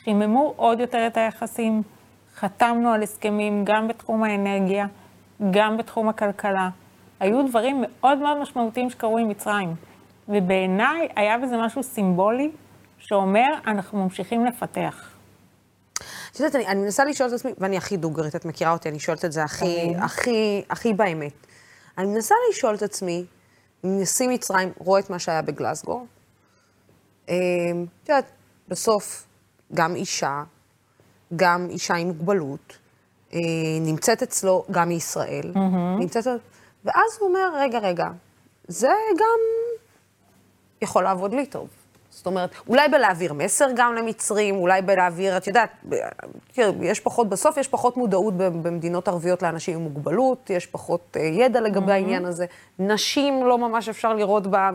חיממו 0.04 0.54
עוד 0.56 0.80
יותר 0.80 1.08
את 1.08 1.18
היחסים. 1.18 1.82
חתמנו 2.36 2.94
על 2.94 3.04
הסכמים 3.04 3.66
גם 3.66 3.88
בתחום 3.88 4.24
האנרגיה, 4.24 4.86
גם 5.52 5.78
בתחום 5.78 6.10
הכלכלה. 6.10 6.70
היו 7.20 7.48
דברים 7.48 7.84
מאוד 7.88 8.18
מאוד 8.18 8.38
משמעותיים 8.42 8.90
שקרו 8.90 9.18
עם 9.18 9.30
מצרים. 9.30 9.76
ובעיניי 10.30 11.08
היה 11.16 11.38
בזה 11.38 11.58
משהו 11.58 11.84
סימבולי 11.84 12.52
שאומר, 13.00 13.48
אנחנו 13.68 14.04
ממשיכים 14.04 14.46
לפתח. 14.46 15.13
את 16.34 16.40
יודעת, 16.40 16.56
אני, 16.56 16.68
אני 16.68 16.82
מנסה 16.82 17.06
לשאול 17.06 17.30
את 17.30 17.34
עצמי, 17.34 17.54
ואני 17.58 17.78
הכי 17.78 17.98
דוגרית, 17.98 18.36
את 18.36 18.46
מכירה 18.46 18.72
אותי, 18.72 18.90
אני 18.90 19.00
שואלת 19.00 19.26
את 19.26 19.32
זה 19.32 19.44
הכי. 19.44 19.96
הכי, 19.98 20.64
הכי 20.70 20.94
באמת. 20.94 21.34
אני 21.98 22.08
מנסה 22.08 22.36
לשאול 22.50 22.76
את 22.76 22.82
עצמי, 22.82 23.26
אם 23.86 24.02
נשיא 24.02 24.28
מצרים 24.28 24.72
רואה 24.78 25.00
את 25.00 25.10
מה 25.10 25.20
שהיה 25.20 25.42
בגלסגו, 25.42 26.06
אה, 27.30 27.36
את 28.04 28.10
יודעת, 28.10 28.26
בסוף, 28.68 29.26
גם 29.74 29.96
אישה, 29.96 30.44
גם 31.36 31.68
אישה 31.70 31.94
עם 31.94 32.08
מוגבלות, 32.08 32.78
אה, 33.34 33.40
נמצאת 33.82 34.24
אצלו, 34.24 34.66
גם 34.72 34.90
מישראל, 34.90 35.52
נמצאת, 36.00 36.28
ואז 36.86 37.18
הוא 37.20 37.30
אומר, 37.30 37.50
רגע, 37.56 37.80
רגע, 37.80 38.08
זה 38.68 38.94
גם 39.18 39.40
יכול 40.82 41.04
לעבוד 41.04 41.34
לי 41.34 41.46
טוב. 41.46 41.68
זאת 42.14 42.26
אומרת, 42.26 42.50
אולי 42.68 42.88
בלהעביר 42.88 43.34
מסר 43.34 43.68
גם 43.76 43.96
למצרים, 43.96 44.56
אולי 44.56 44.82
בלהעביר, 44.82 45.38
את 45.38 45.48
יודעת, 45.48 45.70
יש 46.82 47.00
פחות, 47.00 47.30
בסוף 47.30 47.58
יש 47.58 47.68
פחות 47.68 47.98
מודעות 47.98 48.34
במדינות 48.38 49.08
ערביות 49.08 49.42
לאנשים 49.42 49.76
עם 49.76 49.82
מוגבלות, 49.82 50.50
יש 50.50 50.66
פחות 50.66 51.18
אה, 51.20 51.22
ידע 51.22 51.62
לגבי 51.62 51.92
העניין 51.92 52.26
הזה, 52.26 52.46
נשים 52.80 53.46
לא 53.46 53.58
ממש 53.58 53.90
אפשר 53.90 54.14
לראות 54.14 54.48
בה, 54.48 54.70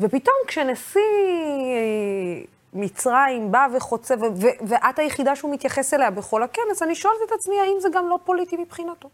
ופתאום 0.00 0.36
כשנשיא 0.46 1.00
אה, 1.00 2.44
מצרים 2.72 3.52
בא 3.52 3.66
וחוצה, 3.76 4.14
ו- 4.14 4.36
ו- 4.36 4.66
ואת 4.68 4.98
היחידה 4.98 5.36
שהוא 5.36 5.52
מתייחס 5.54 5.94
אליה 5.94 6.10
בכל 6.10 6.42
הכנס, 6.42 6.82
אני 6.82 6.94
שואלת 6.94 7.18
את 7.26 7.32
עצמי, 7.32 7.60
האם 7.60 7.76
זה 7.80 7.88
גם 7.92 8.08
לא 8.08 8.18
פוליטי 8.24 8.56
מבחינתו? 8.56 9.08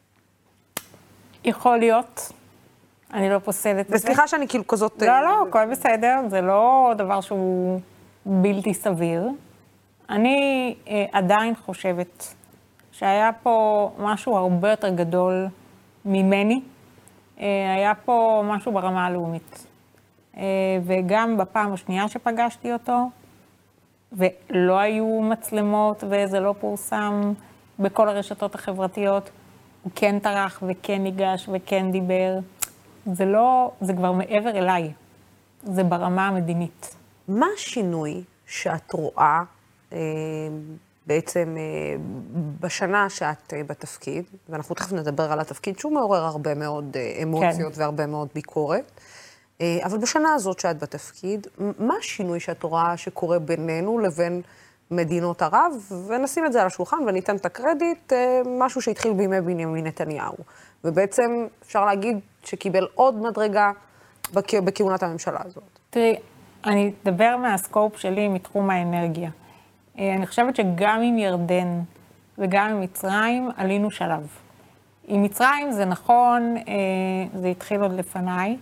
יכול 1.45 1.77
להיות, 1.77 2.33
אני 3.12 3.31
לא 3.31 3.38
פוסלת 3.38 3.81
את 3.81 3.90
זה. 3.90 3.97
וסליחה 3.97 4.28
שאני 4.28 4.49
כאילו 4.49 4.66
כזאת... 4.66 5.02
לא, 5.02 5.11
אה, 5.11 5.23
לא, 5.23 5.45
הכל 5.49 5.71
בסדר, 5.71 6.21
זה 6.28 6.40
לא 6.40 6.92
דבר 6.99 7.21
שהוא 7.21 7.81
בלתי 8.26 8.75
סביר. 8.75 9.28
אני 10.11 10.75
אה, 10.88 11.04
עדיין 11.12 11.54
חושבת 11.54 12.35
שהיה 12.92 13.31
פה 13.42 13.90
משהו 13.99 14.37
הרבה 14.37 14.71
יותר 14.71 14.88
גדול 14.88 15.47
ממני. 16.04 16.61
אה, 17.40 17.75
היה 17.75 17.95
פה 17.95 18.42
משהו 18.47 18.73
ברמה 18.73 19.07
הלאומית. 19.07 19.66
אה, 20.37 20.42
וגם 20.85 21.37
בפעם 21.37 21.73
השנייה 21.73 22.09
שפגשתי 22.09 22.73
אותו, 22.73 23.11
ולא 24.12 24.78
היו 24.78 25.21
מצלמות 25.23 26.04
וזה 26.09 26.40
לא 26.40 26.54
פורסם 26.61 27.33
בכל 27.78 28.09
הרשתות 28.09 28.54
החברתיות, 28.54 29.31
הוא 29.83 29.92
כן 29.95 30.19
טרח 30.19 30.62
וכן 30.66 31.02
ניגש 31.02 31.49
וכן 31.52 31.90
דיבר. 31.90 32.38
זה 33.06 33.25
לא, 33.25 33.73
זה 33.80 33.92
כבר 33.92 34.12
מעבר 34.12 34.50
אליי. 34.50 34.92
זה 35.62 35.85
ברמה 35.85 36.28
המדינית. 36.28 36.94
מה 37.28 37.47
השינוי 37.54 38.23
שאת 38.47 38.92
רואה 38.92 39.42
אה, 39.92 39.99
בעצם 41.06 41.56
אה, 41.59 41.97
בשנה 42.61 43.11
שאת 43.11 43.52
אה, 43.52 43.64
בתפקיד, 43.64 44.25
ואנחנו 44.49 44.75
תכף 44.75 44.92
נדבר 44.92 45.32
על 45.32 45.40
התפקיד, 45.40 45.78
שהוא 45.78 45.92
מעורר 45.92 46.25
הרבה 46.25 46.54
מאוד 46.54 46.97
אה, 46.97 47.23
אמוציות 47.23 47.75
כן. 47.75 47.80
והרבה 47.80 48.06
מאוד 48.06 48.28
ביקורת, 48.35 48.90
אה, 49.61 49.78
אבל 49.85 49.99
בשנה 49.99 50.35
הזאת 50.35 50.61
שאת 50.61 50.78
בתפקיד, 50.78 51.47
מה 51.78 51.94
השינוי 51.99 52.40
שאת 52.40 52.62
רואה 52.62 52.97
שקורה 52.97 53.38
בינינו 53.38 53.99
לבין 53.99 54.42
מדינות 54.91 55.43
ערב, 55.43 55.73
ונשים 56.09 56.47
את 56.47 56.53
זה 56.53 56.61
על 56.61 56.67
השולחן 56.67 56.97
וניתן 57.07 57.37
את 57.37 57.47
הקרדיט, 57.47 58.12
אה, 58.12 58.43
משהו 58.59 58.83
שהתחיל 58.83 59.12
בימי 59.12 59.41
בנימין 59.41 59.87
נתניהו. 59.87 60.35
ובעצם 60.85 61.47
אפשר 61.62 61.85
להגיד 61.85 62.19
שקיבל 62.45 62.87
עוד 62.95 63.15
מדרגה 63.23 63.71
בכ- 64.35 64.55
בכהונת 64.65 65.03
הממשלה 65.03 65.39
הזאת. 65.45 65.62
תראי, 65.91 66.17
אני 66.65 66.93
אדבר 67.05 67.37
מהסקופ 67.37 67.97
שלי 67.97 68.29
מתחום 68.29 68.71
האנרגיה. 68.71 69.31
אה, 69.99 70.15
אני 70.15 70.27
חושבת 70.27 70.57
שגם 70.57 71.01
עם 71.03 71.19
ירדן 71.19 71.81
וגם 72.39 72.71
עם 72.71 72.81
מצרים 72.81 73.51
עלינו 73.57 73.91
שלב. 73.91 74.27
עם 75.07 75.23
מצרים 75.23 75.73
זה 75.73 75.85
נכון, 75.85 76.57
אה, 76.57 76.62
זה 77.41 77.49
התחיל 77.49 77.81
עוד 77.81 77.93
לפניי. 77.93 78.57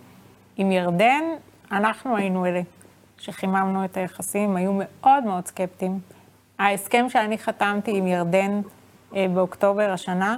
עם 0.57 0.71
ירדן, 0.71 1.23
אנחנו 1.71 2.17
היינו 2.17 2.45
אלה 2.45 2.61
שחיממנו 3.21 3.85
את 3.85 3.97
היחסים, 3.97 4.55
היו 4.55 4.71
מאוד 4.73 5.23
מאוד 5.23 5.45
סקפטיים. 5.47 5.99
ההסכם 6.59 7.05
שאני 7.09 7.37
חתמתי 7.37 7.97
עם 7.97 8.07
ירדן 8.07 8.61
אה, 9.15 9.25
באוקטובר 9.33 9.91
השנה, 9.91 10.37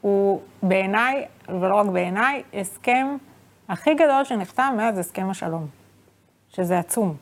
הוא 0.00 0.40
בעיניי, 0.62 1.24
ולא 1.48 1.74
רק 1.74 1.86
בעיניי, 1.86 2.42
הסכם 2.54 3.16
הכי 3.68 3.94
גדול 3.94 4.24
שנחתם 4.24 4.74
מאז 4.76 4.98
הסכם 4.98 5.30
השלום, 5.30 5.66
שזה 6.48 6.78
עצום. 6.78 7.14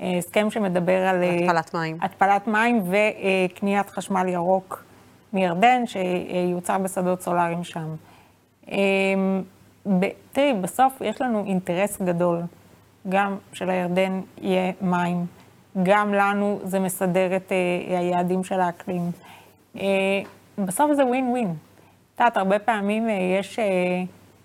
אה, 0.00 0.18
הסכם 0.18 0.50
שמדבר 0.50 1.06
על... 1.06 1.22
אה, 1.22 1.34
התפלת 1.34 1.74
מים. 1.74 1.98
התפלת 2.00 2.46
מים 2.46 2.82
וקניית 2.90 3.90
חשמל 3.90 4.28
ירוק 4.28 4.84
מירדן, 5.32 5.82
שיוצר 5.86 6.78
בשדות 6.78 7.20
סולאריים 7.20 7.64
שם. 7.64 7.94
ב- 9.86 10.08
תראי, 10.32 10.52
בסוף 10.60 11.00
יש 11.00 11.20
לנו 11.20 11.44
אינטרס 11.46 12.02
גדול, 12.02 12.40
גם 13.08 13.36
של 13.52 13.70
יהיה 14.40 14.72
מים, 14.80 15.26
גם 15.82 16.14
לנו 16.14 16.60
זה 16.64 16.80
מסדר 16.80 17.36
את 17.36 17.52
אה, 17.52 17.98
היעדים 17.98 18.44
של 18.44 18.60
האקלים. 18.60 19.10
אה, 19.76 19.82
בסוף 20.58 20.92
זה 20.92 21.06
ווין 21.06 21.28
ווין. 21.28 21.54
את 22.14 22.20
יודעת, 22.20 22.36
הרבה 22.36 22.58
פעמים 22.58 23.08
אה, 23.08 23.14
יש 23.40 23.58
אה, 23.58 23.64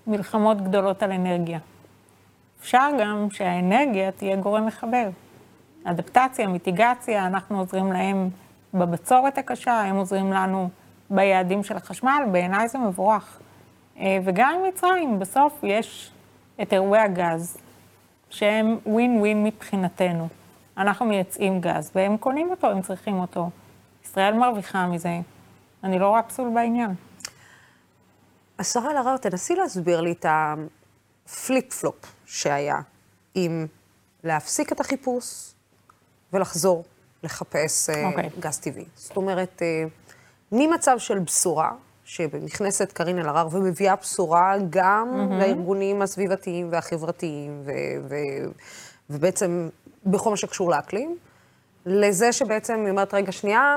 מלחמות 0.08 0.62
גדולות 0.62 1.03
על 1.03 1.12
אנרגיה. 1.12 1.60
אפשר 2.62 2.89
גם 3.00 3.27
שהאנרגיה 3.32 4.12
תהיה 4.12 4.36
גורם 4.36 4.65
מחבר. 4.65 5.10
אדפטציה, 5.84 6.48
מיטיגציה, 6.48 7.27
אנחנו 7.27 7.60
עוזרים 7.60 7.94
להם 7.94 8.30
בבצורת 8.74 9.38
הקשה, 9.38 9.82
הם 9.82 9.96
עוזרים 9.96 10.34
לנו 10.34 10.70
ביעדים 11.10 11.63
של 11.63 11.77
החשמל, 11.77 12.24
בעיניי 12.32 12.68
זה 12.68 12.77
מבורך. 12.77 13.39
אה, 14.00 14.18
וגם 14.24 14.53
עם 14.56 14.70
מצרים, 14.70 15.20
בסוף 15.20 15.60
יש 15.63 16.12
את 16.62 16.74
אירועי 16.74 17.01
הגז, 17.01 17.58
שהם 18.31 18.77
ווין 18.85 19.19
ווין 19.19 19.43
מבחינתנו. 19.43 20.27
אנחנו 20.77 21.05
מייצאים 21.05 21.61
גז, 21.61 21.91
והם 21.95 22.17
קונים 22.17 22.50
אותו, 22.50 22.67
הם 22.67 22.81
צריכים 22.81 23.19
אותו. 23.19 23.50
ישראל 24.03 24.33
מרוויחה 24.33 24.88
מזה, 24.88 25.19
אני 25.83 26.00
לא 26.00 26.07
רואה 26.07 26.23
פסול 26.23 26.50
בעניין. 26.55 26.95
השרה 28.59 28.91
אלהרר, 28.91 29.17
תנסי 29.17 29.55
להסביר 29.55 30.01
לי 30.01 30.11
את 30.11 30.25
ה 30.29 30.46
flip-flop 30.46 31.95
שהיה 32.25 32.79
עם 33.35 33.67
להפסיק 34.23 34.71
את 34.71 34.79
החיפוש 34.79 35.53
ולחזור 36.33 36.83
לחפש 37.23 37.89
okay. 37.89 38.05
אוקיי. 38.05 38.29
גז 38.39 38.59
טבעי. 38.59 38.85
זאת 38.95 39.17
אומרת, 39.17 39.61
אה, 39.61 39.83
ממצב 40.51 40.97
של 40.97 41.19
בשורה, 41.19 41.71
שנכנסת 42.05 42.91
קארין 42.91 43.20
אלהרר 43.20 43.48
ומביאה 43.51 43.96
בשורה 43.96 44.55
גם 44.70 45.08
mm-hmm. 45.13 45.34
לארגונים 45.34 46.01
הסביבתיים 46.01 46.67
והחברתיים, 46.72 47.62
ו- 47.65 47.72
ו- 48.10 48.51
ובעצם 49.10 49.70
בכל 50.05 50.29
מה 50.29 50.38
שקשור 50.38 50.70
לאקלים, 50.70 51.17
לזה 51.86 52.31
שבעצם 52.31 52.79
היא 52.84 52.89
אומרת, 52.89 53.13
רגע, 53.13 53.31
שנייה, 53.31 53.75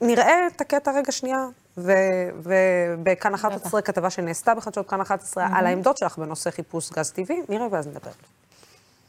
נראה 0.00 0.46
את 0.46 0.60
הקטע 0.60 0.92
רגע 0.92 1.12
שנייה, 1.12 1.46
ובכאן 1.76 3.34
11, 3.34 3.82
כתבה 3.82 4.10
שנעשתה 4.10 4.54
בחדשות 4.54 4.88
כאן 4.88 5.00
11, 5.00 5.46
mm-hmm. 5.46 5.50
על 5.54 5.66
העמדות 5.66 5.96
שלך 5.96 6.18
בנושא 6.18 6.50
חיפוש 6.50 6.90
גז 6.90 7.10
טבעי, 7.10 7.42
נראה 7.48 7.66
ואז 7.70 7.86
נדבר. 7.86 8.10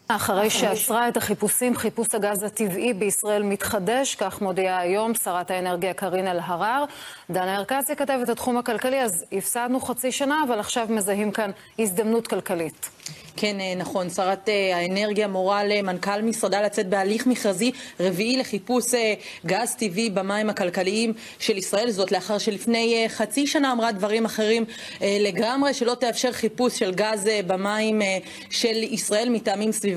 אחרי 0.07 0.49
שעצרה 0.49 1.07
את 1.07 1.17
החיפושים, 1.17 1.75
חיפוש 1.75 2.07
הגז 2.13 2.43
הטבעי 2.43 2.93
בישראל 2.93 3.43
מתחדש, 3.43 4.15
כך 4.15 4.41
מודיעה 4.41 4.79
היום 4.79 5.15
שרת 5.15 5.51
האנרגיה 5.51 5.93
קארין 5.93 6.27
אלהרר. 6.27 6.85
דנה 7.29 7.57
ארקצי 7.57 7.95
כתבת 7.95 8.29
התחום 8.29 8.57
הכלכלי, 8.57 9.01
אז 9.01 9.25
הפסדנו 9.31 9.79
חצי 9.79 10.11
שנה, 10.11 10.43
אבל 10.47 10.59
עכשיו 10.59 10.87
מזהים 10.89 11.31
כאן 11.31 11.51
הזדמנות 11.79 12.27
כלכלית. 12.27 12.89
כן, 13.37 13.59
אה, 13.59 13.75
נכון. 13.77 14.09
שרת 14.09 14.49
אה, 14.49 14.77
האנרגיה 14.77 15.27
מורה 15.27 15.63
למנכ"ל 15.63 16.21
משרדה 16.21 16.61
לצאת 16.61 16.89
בהליך 16.89 17.27
מכרזי 17.27 17.71
רביעי 17.99 18.37
לחיפוש 18.37 18.93
אה, 18.93 19.13
גז 19.45 19.75
טבעי 19.75 20.09
במים 20.09 20.49
הכלכליים 20.49 21.13
של 21.39 21.57
ישראל. 21.57 21.91
זאת 21.91 22.11
לאחר 22.11 22.37
שלפני 22.37 23.05
חצי 23.07 23.47
שנה 23.47 23.71
אמרה 23.71 23.91
דברים 23.91 24.25
אחרים 24.25 24.65
לגמרי, 25.01 25.73
שלא 25.73 25.95
תאפשר 25.99 26.31
חיפוש 26.31 26.79
של 26.79 26.93
גז 26.93 27.29
במים 27.47 28.01
של 28.49 28.83
ישראל 28.83 29.29
מטעמים 29.29 29.71
סביבתיים. 29.71 29.92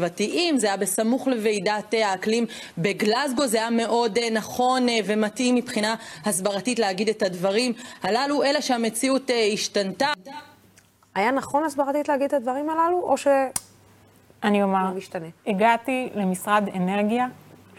זה 0.57 0.67
היה 0.67 0.77
בסמוך 0.77 1.29
לוועידת 1.29 1.95
האקלים 1.95 2.47
בגלזגו. 2.79 3.47
זה 3.47 3.59
היה 3.59 3.71
מאוד 3.71 4.19
נכון 4.33 4.87
ומתאים 5.05 5.55
מבחינה 5.55 5.95
הסברתית 6.25 6.79
להגיד 6.79 7.09
את 7.09 7.23
הדברים 7.23 7.73
הללו, 8.03 8.43
אלא 8.43 8.61
שהמציאות 8.61 9.31
השתנתה. 9.55 10.13
היה 11.15 11.31
נכון 11.31 11.65
הסברתית 11.65 12.09
להגיד 12.09 12.25
את 12.25 12.33
הדברים 12.33 12.71
הללו, 12.71 13.01
או 13.01 13.17
ש... 13.17 13.27
אני 14.43 14.63
אומר, 14.63 14.93
משתנה. 14.97 15.27
הגעתי 15.47 16.09
למשרד 16.15 16.69
אנרגיה 16.75 17.27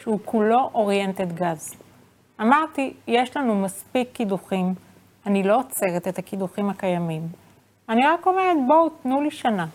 שהוא 0.02 0.20
כולו 0.26 0.70
אוריינטד 0.74 1.34
גז. 1.34 1.74
אמרתי, 2.42 2.94
יש 3.08 3.38
לנו 3.38 3.56
מספיק 3.56 4.10
קידוחים, 4.14 4.74
אני 5.26 5.44
לא 5.44 5.60
עוצרת 5.60 6.08
את 6.08 6.18
הקידוחים 6.18 6.70
הקיימים. 6.70 7.22
אני 7.90 8.08
רק 8.08 8.28
אומרת, 8.28 8.58
בואו, 8.68 8.90
תנו 8.90 9.22
לי 9.22 9.32
שנה 9.32 9.66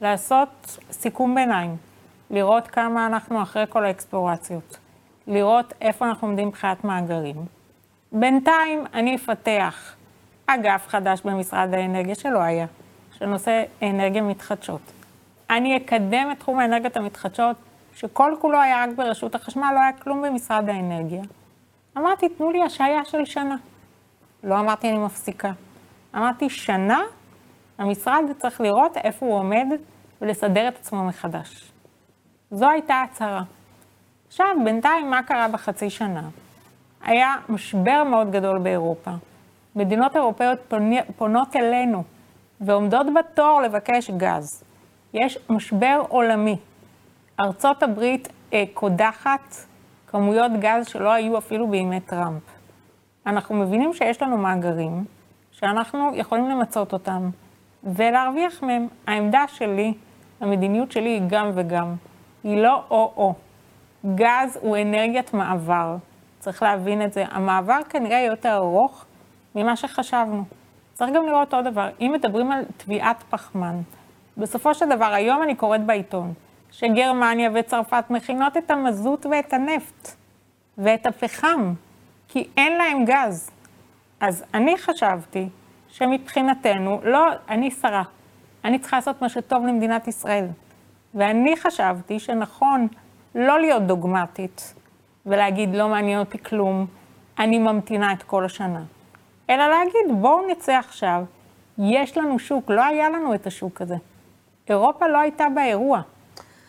לעשות 0.00 0.78
סיכום 0.90 1.34
ביניים, 1.34 1.76
לראות 2.30 2.68
כמה 2.68 3.06
אנחנו 3.06 3.42
אחרי 3.42 3.64
כל 3.68 3.84
האקספלורציות, 3.84 4.78
לראות 5.26 5.72
איפה 5.80 6.08
אנחנו 6.08 6.28
עומדים 6.28 6.48
מבחינת 6.48 6.84
מאגרים. 6.84 7.36
בינתיים 8.12 8.84
אני 8.94 9.14
אפתח 9.16 9.94
אגף 10.46 10.88
חדש 10.88 11.20
במשרד 11.24 11.74
האנרגיה 11.74 12.14
שלא 12.14 12.38
היה. 12.38 12.66
של 13.20 13.26
נושא 13.26 13.62
אנרגיה 13.82 14.22
מתחדשות. 14.22 14.80
אני 15.50 15.76
אקדם 15.76 16.28
את 16.32 16.38
תחום 16.38 16.58
האנרגיות 16.58 16.96
המתחדשות, 16.96 17.56
שכל 17.94 18.34
כולו 18.40 18.60
היה 18.60 18.84
רק 18.84 18.90
ברשות 18.96 19.34
החשמל, 19.34 19.70
לא 19.74 19.80
היה 19.80 19.92
כלום 19.92 20.22
במשרד 20.22 20.68
האנרגיה. 20.68 21.22
אמרתי, 21.98 22.28
תנו 22.28 22.50
לי 22.50 22.62
השעיה 22.62 23.04
של 23.04 23.24
שנה. 23.24 23.56
לא 24.44 24.60
אמרתי 24.60 24.90
אני 24.90 24.98
מפסיקה. 24.98 25.52
אמרתי, 26.16 26.50
שנה 26.50 27.00
המשרד 27.80 28.24
צריך 28.38 28.60
לראות 28.60 28.96
איפה 28.96 29.26
הוא 29.26 29.34
עומד 29.34 29.66
ולסדר 30.20 30.68
את 30.68 30.76
עצמו 30.76 31.04
מחדש. 31.04 31.72
זו 32.50 32.70
הייתה 32.70 33.02
הצהרה. 33.02 33.42
עכשיו, 34.28 34.46
בינתיים, 34.64 35.10
מה 35.10 35.22
קרה 35.22 35.48
בחצי 35.48 35.90
שנה? 35.90 36.22
היה 37.02 37.34
משבר 37.48 38.04
מאוד 38.04 38.30
גדול 38.30 38.58
באירופה. 38.58 39.10
מדינות 39.76 40.16
אירופאיות 40.16 40.58
פונות 41.16 41.56
אלינו 41.56 42.02
ועומדות 42.60 43.06
בתור 43.14 43.60
לבקש 43.62 44.10
גז. 44.10 44.64
יש 45.14 45.38
משבר 45.48 46.02
עולמי. 46.08 46.56
ארצות 47.40 47.82
הברית 47.82 48.28
אה, 48.52 48.64
קודחת 48.74 49.54
כמויות 50.06 50.52
גז 50.60 50.86
שלא 50.86 51.12
היו 51.12 51.38
אפילו 51.38 51.68
בימי 51.68 52.00
טראמפ. 52.00 52.42
אנחנו 53.26 53.54
מבינים 53.54 53.94
שיש 53.94 54.22
לנו 54.22 54.38
מאגרים, 54.38 55.04
שאנחנו 55.52 56.10
יכולים 56.14 56.48
למצות 56.48 56.92
אותם 56.92 57.30
ולהרוויח 57.84 58.62
מהם. 58.62 58.86
העמדה 59.06 59.44
שלי, 59.48 59.94
המדיניות 60.40 60.92
שלי 60.92 61.08
היא 61.08 61.22
גם 61.26 61.50
וגם. 61.54 61.94
היא 62.44 62.62
לא 62.62 62.82
או-או. 62.90 63.34
גז 64.14 64.58
הוא 64.60 64.76
אנרגיית 64.76 65.34
מעבר. 65.34 65.96
צריך 66.38 66.62
להבין 66.62 67.02
את 67.02 67.12
זה. 67.12 67.24
המעבר 67.30 67.78
כנראה 67.88 68.20
יותר 68.20 68.54
ארוך 68.56 69.04
ממה 69.54 69.76
שחשבנו. 69.76 70.44
צריך 71.00 71.12
גם 71.14 71.26
לראות 71.26 71.54
עוד 71.54 71.64
דבר, 71.64 71.88
אם 72.00 72.12
מדברים 72.14 72.52
על 72.52 72.64
תביעת 72.76 73.22
פחמן, 73.30 73.76
בסופו 74.36 74.74
של 74.74 74.88
דבר, 74.88 75.04
היום 75.04 75.42
אני 75.42 75.54
קוראת 75.54 75.84
בעיתון, 75.84 76.32
שגרמניה 76.70 77.50
וצרפת 77.54 78.04
מכינות 78.10 78.56
את 78.56 78.70
המזוט 78.70 79.26
ואת 79.26 79.52
הנפט 79.52 80.08
ואת 80.78 81.06
הפחם, 81.06 81.74
כי 82.28 82.48
אין 82.56 82.78
להם 82.78 83.04
גז. 83.04 83.50
אז 84.20 84.44
אני 84.54 84.78
חשבתי 84.78 85.48
שמבחינתנו, 85.92 87.00
לא, 87.04 87.26
אני 87.48 87.70
שרה, 87.70 88.02
אני 88.64 88.78
צריכה 88.78 88.96
לעשות 88.96 89.22
מה 89.22 89.28
שטוב 89.28 89.66
למדינת 89.66 90.08
ישראל. 90.08 90.46
ואני 91.14 91.56
חשבתי 91.56 92.18
שנכון 92.20 92.88
לא 93.34 93.60
להיות 93.60 93.82
דוגמטית 93.82 94.74
ולהגיד, 95.26 95.74
לא 95.74 95.88
מעניין 95.88 96.18
אותי 96.18 96.38
כלום, 96.38 96.86
אני 97.38 97.58
ממתינה 97.58 98.12
את 98.12 98.22
כל 98.22 98.44
השנה. 98.44 98.82
אלא 99.50 99.66
להגיד, 99.68 100.20
בואו 100.20 100.48
נצא 100.50 100.72
עכשיו, 100.72 101.24
יש 101.78 102.18
לנו 102.18 102.38
שוק, 102.38 102.70
לא 102.70 102.84
היה 102.84 103.10
לנו 103.10 103.34
את 103.34 103.46
השוק 103.46 103.82
הזה. 103.82 103.96
אירופה 104.68 105.08
לא 105.08 105.18
הייתה 105.18 105.46
באירוע. 105.54 106.00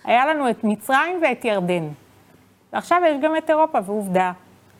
היה 0.03 0.25
לנו 0.25 0.49
את 0.49 0.63
מצרים 0.63 1.19
ואת 1.21 1.45
ירדן. 1.45 1.87
ועכשיו 2.73 3.01
יש 3.07 3.17
גם 3.21 3.37
את 3.37 3.49
אירופה, 3.49 3.79
ועובדה, 3.85 4.31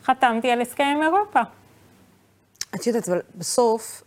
חתמתי 0.03 0.51
על 0.51 0.61
הסכם 0.61 0.83
עם 0.83 1.03
אירופה. 1.03 1.41
את 2.75 2.87
יודעת, 2.87 3.09
אבל 3.09 3.19
בסוף, 3.35 4.03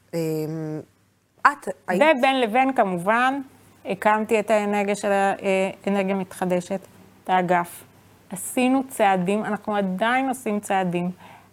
את 1.46 1.68
היית... 1.88 2.02
ובין 2.18 2.40
לבין, 2.40 2.72
כמובן, 2.72 3.40
הקמתי 3.84 4.40
את 4.40 4.50
האנרגיה 4.50 4.96
של 4.96 5.12
האנרגיה 5.12 6.14
מתחדשת, 6.14 6.80
את 7.24 7.30
האגף. 7.30 7.84
עשינו 8.30 8.82
צעדים, 8.88 9.44
אנחנו 9.44 9.76
עדיין 9.76 10.28
עושים 10.28 10.60
צעדים. 10.60 11.10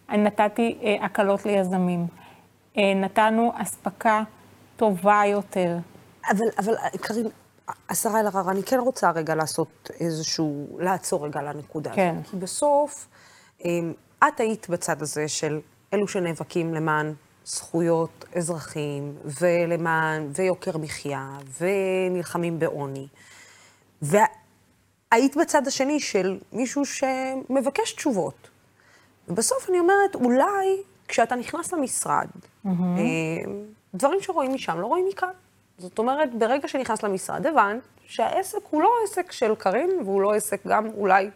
נתתי 0.09 0.77
אה, 0.83 1.05
הקלות 1.05 1.45
ליזמים. 1.45 2.07
אה, 2.77 2.93
נתנו 2.95 3.51
אספקה 3.55 4.23
טובה 4.75 5.21
יותר. 5.25 5.77
אבל, 6.29 6.45
אבל 6.57 6.73
קרין, 7.01 7.27
השרה 7.89 8.19
אלהרר, 8.19 8.51
אני 8.51 8.63
כן 8.63 8.79
רוצה 8.79 9.11
רגע 9.11 9.35
לעשות 9.35 9.91
איזשהו, 9.99 10.67
לעצור 10.79 11.25
רגע 11.25 11.41
לנקודה 11.41 11.91
כן. 11.93 12.15
הזאת. 12.15 12.31
כי 12.31 12.37
בסוף, 12.37 13.07
אמ, 13.65 13.93
את 14.27 14.39
היית 14.39 14.69
בצד 14.69 15.01
הזה 15.01 15.27
של 15.27 15.59
אלו 15.93 16.07
שנאבקים 16.07 16.73
למען 16.73 17.13
זכויות 17.45 18.25
אזרחים, 18.35 19.15
ולמען, 19.41 20.29
ויוקר 20.35 20.77
מחיה, 20.77 21.37
ונלחמים 21.61 22.59
בעוני. 22.59 23.07
והיית 24.01 25.37
בצד 25.37 25.67
השני 25.67 25.99
של 25.99 26.39
מישהו 26.51 26.83
שמבקש 26.85 27.93
תשובות. 27.93 28.49
ובסוף 29.27 29.69
אני 29.69 29.79
אומרת, 29.79 30.15
אולי 30.15 30.77
כשאתה 31.07 31.35
נכנס 31.35 31.73
למשרד, 31.73 32.27
mm-hmm. 32.65 32.69
דברים 33.93 34.21
שרואים 34.21 34.53
משם 34.53 34.79
לא 34.79 34.87
רואים 34.87 35.05
מכאן. 35.09 35.29
זאת 35.77 35.99
אומרת, 35.99 36.35
ברגע 36.35 36.67
שנכנס 36.67 37.03
למשרד, 37.03 37.47
הבנת 37.47 37.81
שהעסק 38.05 38.59
הוא 38.69 38.81
לא 38.81 38.89
עסק 39.03 39.31
של 39.31 39.55
קארין, 39.55 39.89
והוא 40.05 40.21
לא 40.21 40.33
עסק 40.33 40.67
גם 40.67 40.87
אולי 40.97 41.29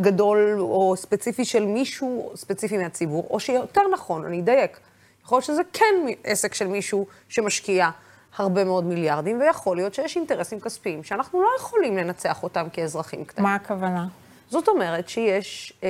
גדול 0.00 0.56
או 0.60 0.94
ספציפי 0.96 1.44
של 1.44 1.64
מישהו 1.64 2.32
ספציפי 2.34 2.78
מהציבור, 2.78 3.26
או 3.30 3.40
שיותר 3.40 3.82
נכון, 3.92 4.24
אני 4.24 4.40
אדייק, 4.40 4.80
יכול 5.24 5.36
להיות 5.36 5.44
שזה 5.44 5.62
כן 5.72 5.94
עסק 6.24 6.54
של 6.54 6.66
מישהו 6.66 7.06
שמשקיע 7.28 7.90
הרבה 8.38 8.64
מאוד 8.64 8.84
מיליארדים, 8.84 9.40
ויכול 9.40 9.76
להיות 9.76 9.94
שיש 9.94 10.16
אינטרסים 10.16 10.60
כספיים 10.60 11.04
שאנחנו 11.04 11.42
לא 11.42 11.48
יכולים 11.58 11.96
לנצח 11.96 12.42
אותם 12.42 12.66
כאזרחים 12.72 13.24
קטנים. 13.24 13.44
מה 13.46 13.54
הכוונה? 13.54 14.06
זאת 14.48 14.68
אומרת 14.68 15.08
שיש 15.08 15.72
אה, 15.84 15.88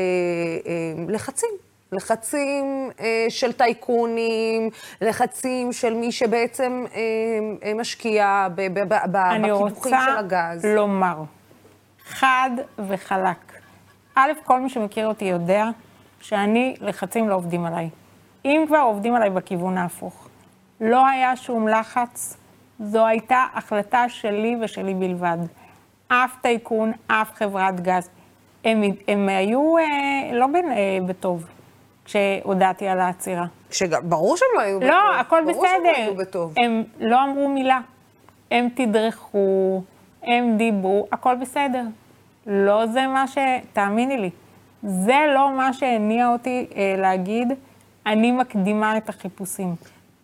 אה, 0.66 0.72
לחצים. 1.08 1.50
לחצים 1.92 2.90
אה, 3.00 3.26
של 3.28 3.52
טייקונים, 3.52 4.70
לחצים 5.00 5.72
של 5.72 5.94
מי 5.94 6.12
שבעצם 6.12 6.84
אה, 6.94 7.00
אה, 7.68 7.74
משקיע 7.74 8.48
ב- 8.54 8.78
ב- 8.78 8.94
ב- 8.94 9.12
ב- 9.12 9.16
אני 9.16 9.38
בקידוחים 9.42 9.74
רוצה 9.76 10.02
של 10.10 10.16
הגז. 10.18 10.64
לומר, 10.64 11.22
חד 12.04 12.50
וחלק. 12.88 13.52
א', 14.14 14.30
כל 14.44 14.60
מי 14.60 14.68
שמכיר 14.70 15.06
אותי 15.06 15.24
יודע 15.24 15.64
שאני, 16.20 16.76
לחצים 16.80 17.28
לא 17.28 17.34
עובדים 17.34 17.64
עליי. 17.64 17.88
אם 18.44 18.64
כבר 18.68 18.78
עובדים 18.78 19.14
עליי 19.14 19.30
בכיוון 19.30 19.78
ההפוך. 19.78 20.28
לא 20.80 21.06
היה 21.06 21.36
שום 21.36 21.68
לחץ, 21.68 22.36
זו 22.80 23.06
הייתה 23.06 23.44
החלטה 23.54 24.08
שלי 24.08 24.56
ושלי 24.60 24.94
בלבד. 24.94 25.38
אף 26.08 26.36
טייקון, 26.40 26.92
אף 27.06 27.34
חברת 27.34 27.80
גז. 27.80 28.10
הם, 28.64 28.82
הם 29.08 29.28
היו 29.28 29.78
אה, 29.78 29.84
לא 30.32 30.46
בין, 30.46 30.72
אה, 30.72 30.98
בטוב 31.06 31.46
כשהודעתי 32.04 32.88
על 32.88 33.00
העצירה. 33.00 33.44
שגם, 33.70 34.00
ברור 34.04 34.36
שהם 34.36 34.48
לא 34.54 34.60
היו 34.60 34.78
בטוב. 34.80 34.90
לא, 34.90 35.14
הכל 35.20 35.42
ברור 35.46 35.66
שהם 35.66 35.84
לא 35.84 35.90
בסדר. 35.90 36.02
היו 36.02 36.14
בטוב. 36.14 36.54
הם 36.56 36.82
לא 37.00 37.24
אמרו 37.24 37.48
מילה. 37.48 37.80
הם 38.50 38.68
תדרכו, 38.74 39.82
הם 40.22 40.56
דיברו, 40.56 41.06
הכל 41.12 41.34
בסדר. 41.34 41.82
לא 42.46 42.86
זה 42.86 43.06
מה 43.06 43.26
ש... 43.26 43.38
תאמיני 43.72 44.18
לי, 44.18 44.30
זה 44.82 45.18
לא 45.34 45.56
מה 45.56 45.72
שהניע 45.72 46.28
אותי 46.28 46.66
אה, 46.76 46.94
להגיד, 46.98 47.52
אני 48.06 48.32
מקדימה 48.32 48.96
את 48.96 49.08
החיפושים. 49.08 49.74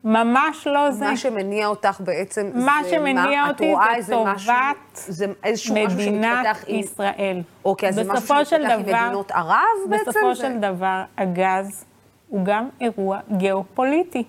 ממש 0.04 0.66
לא 0.66 0.90
זה. 0.90 1.04
מה 1.04 1.16
שמניע 1.16 1.66
אותך 1.66 2.00
בעצם 2.04 2.50
מה 2.54 2.78
זה 2.84 2.90
שמניע 2.90 3.42
מה, 3.42 3.48
אותי 3.48 3.74
זה 4.00 4.12
טובת 4.12 4.34
משהו, 4.34 4.52
זה 4.94 5.26
משהו 5.54 5.74
מדינת 5.74 6.44
שמתפתח 6.44 6.64
עם... 6.66 6.78
ישראל. 6.78 7.42
אוקיי, 7.64 7.88
אז 7.88 7.94
זה 7.94 8.04
משהו 8.04 8.26
שמתפתח 8.44 8.70
עם 8.72 8.80
מדינות 8.80 9.30
ערב 9.30 9.54
בעצם? 9.88 10.10
בסופו 10.10 10.34
זה- 10.34 10.42
של 10.42 10.58
דבר, 10.58 11.02
הגז 11.18 11.84
הוא 12.28 12.44
גם 12.44 12.68
אירוע 12.80 13.18
גיאופוליטי, 13.36 14.24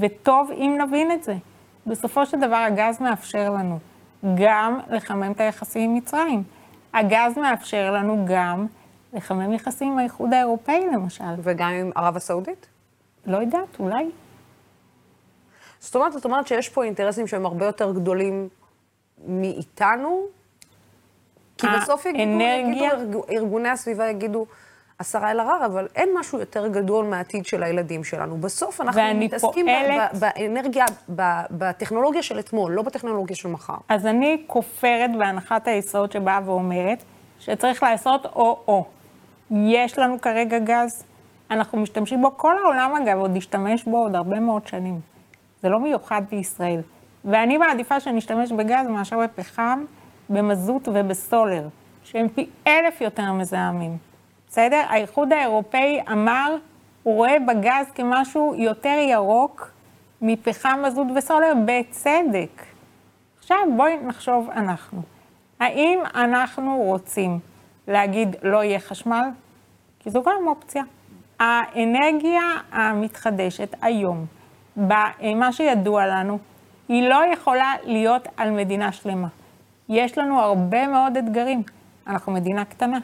וטוב 0.00 0.50
אם 0.50 0.78
נבין 0.80 1.12
את 1.12 1.22
זה. 1.24 1.34
בסופו 1.86 2.26
של 2.26 2.40
דבר, 2.40 2.56
הגז 2.56 3.00
מאפשר 3.00 3.50
לנו 3.50 3.78
גם 4.34 4.78
לחמם 4.90 5.32
את 5.32 5.40
היחסים 5.40 5.90
עם 5.90 5.96
מצרים. 5.96 6.42
הגז 6.94 7.38
מאפשר 7.38 7.90
לנו 7.92 8.24
גם 8.28 8.66
לחמם 9.12 9.52
יחסים 9.52 9.92
עם 9.92 9.98
האיחוד 9.98 10.32
האירופאי, 10.32 10.86
למשל. 10.94 11.24
וגם 11.42 11.70
עם 11.70 11.90
ערב 11.94 12.16
הסעודית? 12.16 12.66
לא 13.26 13.36
יודעת, 13.38 13.80
אולי. 13.80 14.10
זאת 15.80 15.96
אומרת, 15.96 16.12
זאת 16.12 16.24
אומרת 16.24 16.46
שיש 16.46 16.68
פה 16.68 16.84
אינטרסים 16.84 17.26
שהם 17.26 17.46
הרבה 17.46 17.66
יותר 17.66 17.92
גדולים 17.92 18.48
מאיתנו? 19.26 20.26
כי 21.58 21.66
בסוף 21.82 22.06
יגידו, 22.06 22.22
האנרגיה- 22.22 22.92
יגידו, 22.94 23.18
ארג- 23.24 23.30
ארגוני 23.30 23.68
הסביבה 23.68 24.06
יגידו, 24.08 24.46
השרה 25.00 25.30
אלהרר, 25.30 25.66
אבל 25.66 25.88
אין 25.94 26.08
משהו 26.18 26.38
יותר 26.38 26.66
גדול 26.68 27.04
מהעתיד 27.04 27.46
של 27.46 27.62
הילדים 27.62 28.04
שלנו. 28.04 28.36
בסוף 28.36 28.80
אנחנו 28.80 29.00
מתעסקים 29.14 29.66
ב- 29.66 29.68
פועלת- 29.68 30.10
ב- 30.14 30.18
באנרגיה, 30.20 30.84
ב- 31.16 31.22
בטכנולוגיה 31.50 32.22
של 32.22 32.38
אתמול, 32.38 32.72
לא 32.72 32.82
בטכנולוגיה 32.82 33.36
של 33.36 33.48
מחר. 33.48 33.74
אז 33.88 34.06
אני 34.06 34.44
כופרת 34.46 35.10
בהנחת 35.18 35.68
היסוד 35.68 36.12
שבאה 36.12 36.40
ואומרת 36.44 37.02
שצריך 37.38 37.82
לעשות 37.82 38.26
או-או. 38.26 38.84
יש 39.50 39.98
לנו 39.98 40.20
כרגע 40.20 40.58
גז, 40.58 41.04
אנחנו 41.50 41.78
משתמשים 41.78 42.22
בו, 42.22 42.36
כל 42.36 42.58
העולם 42.58 42.94
אגב 43.02 43.18
עוד 43.18 43.36
ישתמש 43.36 43.84
בו 43.84 43.98
עוד 43.98 44.14
הרבה 44.14 44.40
מאוד 44.40 44.66
שנים. 44.66 45.00
זה 45.62 45.68
לא 45.68 45.80
מיוחד 45.80 46.22
בישראל. 46.30 46.80
ואני 47.24 47.58
מעדיפה 47.58 48.00
שנשתמש 48.00 48.52
בגז 48.52 48.86
מאשר 48.88 49.18
בפחם, 49.18 49.84
במזוט 50.30 50.88
ובסולר, 50.92 51.68
שהם 52.04 52.28
פי 52.28 52.46
אלף 52.66 53.00
יותר 53.00 53.32
מזהמים. 53.32 53.96
בסדר? 54.48 54.82
האיחוד 54.88 55.32
האירופאי 55.32 56.00
אמר, 56.12 56.56
הוא 57.02 57.14
רואה 57.14 57.36
בגז 57.38 57.90
כמשהו 57.94 58.54
יותר 58.58 58.98
ירוק 59.08 59.70
מפחם, 60.22 60.82
מזוט 60.86 61.06
וסולר, 61.16 61.52
בצדק. 61.64 62.62
עכשיו 63.38 63.58
בואי 63.76 63.96
נחשוב 64.02 64.50
אנחנו. 64.50 65.02
האם 65.60 65.98
אנחנו 66.14 66.76
רוצים 66.76 67.38
להגיד 67.88 68.36
לא 68.42 68.64
יהיה 68.64 68.80
חשמל? 68.80 69.24
כי 69.98 70.10
זו 70.10 70.22
גם 70.22 70.46
אופציה. 70.46 70.82
האנרגיה 71.40 72.42
המתחדשת 72.72 73.74
היום, 73.82 74.26
במה 74.76 75.52
שידוע 75.52 76.06
לנו, 76.06 76.38
היא 76.88 77.08
לא 77.08 77.22
יכולה 77.32 77.74
להיות 77.84 78.28
על 78.36 78.50
מדינה 78.50 78.92
שלמה. 78.92 79.28
יש 79.88 80.18
לנו 80.18 80.40
הרבה 80.40 80.86
מאוד 80.86 81.16
אתגרים. 81.16 81.62
אנחנו 82.06 82.32
מדינה 82.32 82.64
קטנה. 82.64 82.98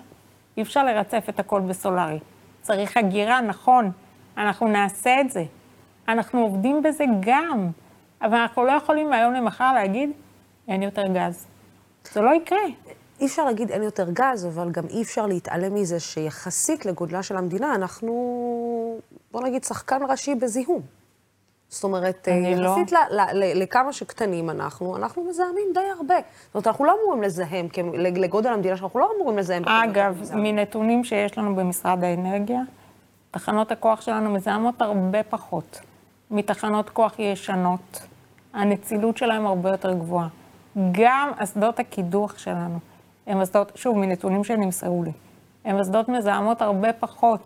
אי 0.57 0.62
אפשר 0.62 0.85
לרצף 0.85 1.25
את 1.29 1.40
הכל 1.40 1.61
בסולארי. 1.61 2.18
צריך 2.61 2.97
הגירה, 2.97 3.40
נכון, 3.40 3.90
אנחנו 4.37 4.68
נעשה 4.68 5.21
את 5.21 5.31
זה. 5.31 5.45
אנחנו 6.09 6.40
עובדים 6.40 6.83
בזה 6.83 7.05
גם, 7.21 7.71
אבל 8.23 8.35
אנחנו 8.35 8.64
לא 8.64 8.73
יכולים 8.73 9.11
מהיום 9.11 9.33
למחר 9.33 9.73
להגיד, 9.73 10.11
אין 10.68 10.83
יותר 10.83 11.03
גז. 11.14 11.47
זה 12.05 12.21
לא 12.21 12.35
יקרה. 12.35 12.59
אי 13.22 13.26
אפשר 13.26 13.44
להגיד 13.44 13.70
אין 13.70 13.82
יותר 13.82 14.11
גז, 14.11 14.46
אבל 14.46 14.70
גם 14.70 14.85
אי 14.90 15.02
אפשר 15.02 15.26
להתעלם 15.26 15.74
מזה 15.74 16.00
שיחסית 16.00 16.87
לגודלה 16.87 17.22
של 17.22 17.37
המדינה, 17.37 17.74
אנחנו, 17.74 18.12
בוא 19.32 19.42
נגיד, 19.42 19.64
שחקן 19.64 19.98
ראשי 20.08 20.35
בזיהום. 20.35 20.80
זאת 21.68 21.85
אומרת, 21.85 22.28
אני 22.28 22.56
לא. 22.56 22.68
יחסית 22.68 22.92
ל- 22.92 22.96
ל- 23.11 23.32
ל- 23.38 23.62
לכמה 23.62 23.92
שקטנים 23.92 24.50
אנחנו, 24.50 24.96
אנחנו 24.96 25.24
מזהמים 25.24 25.66
די 25.74 25.80
הרבה. 25.98 26.14
זאת 26.46 26.54
אומרת, 26.54 26.66
אנחנו 26.66 26.85
לא 26.85 26.96
אמורים 27.02 27.22
לזהם, 27.22 27.68
כי 27.68 27.82
לגודל 27.92 28.50
המדינה 28.50 28.76
שלנו, 28.76 28.87
אנחנו 28.87 29.00
לא 29.00 29.11
אמורים 29.16 29.38
לזהם. 29.38 29.62
אגב, 29.68 30.16
שאנחנו. 30.18 30.42
מנתונים 30.42 31.04
שיש 31.04 31.38
לנו 31.38 31.56
במשרד 31.56 32.04
האנרגיה, 32.04 32.61
תחנות 33.30 33.72
הכוח 33.72 34.00
שלנו 34.00 34.30
מזהמות 34.30 34.82
הרבה 34.82 35.22
פחות 35.22 35.80
מתחנות 36.30 36.90
כוח 36.90 37.18
ישנות. 37.18 38.02
הנצילות 38.52 39.16
שלהם 39.16 39.46
הרבה 39.46 39.70
יותר 39.70 39.92
גבוהה. 39.92 40.28
גם 40.92 41.30
אסדות 41.37 41.78
הקידוח 41.78 42.38
שלנו, 42.38 42.78
הן 43.26 43.40
אסדות, 43.40 43.72
שוב, 43.74 43.98
מנתונים 43.98 44.44
שנמסרו 44.44 45.02
לי, 45.04 45.12
הן 45.64 45.80
אסדות 45.80 46.08
מזהמות 46.08 46.62
הרבה 46.62 46.92
פחות 46.92 47.40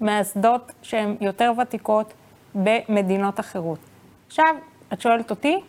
מאסדות 0.00 0.72
שהן 0.82 1.16
יותר 1.20 1.52
ותיקות 1.62 2.12
במדינות 2.54 3.40
אחרות. 3.40 3.78
עכשיו, 4.26 4.54
את 4.92 5.00
שואלת 5.00 5.30
אותי, 5.30 5.60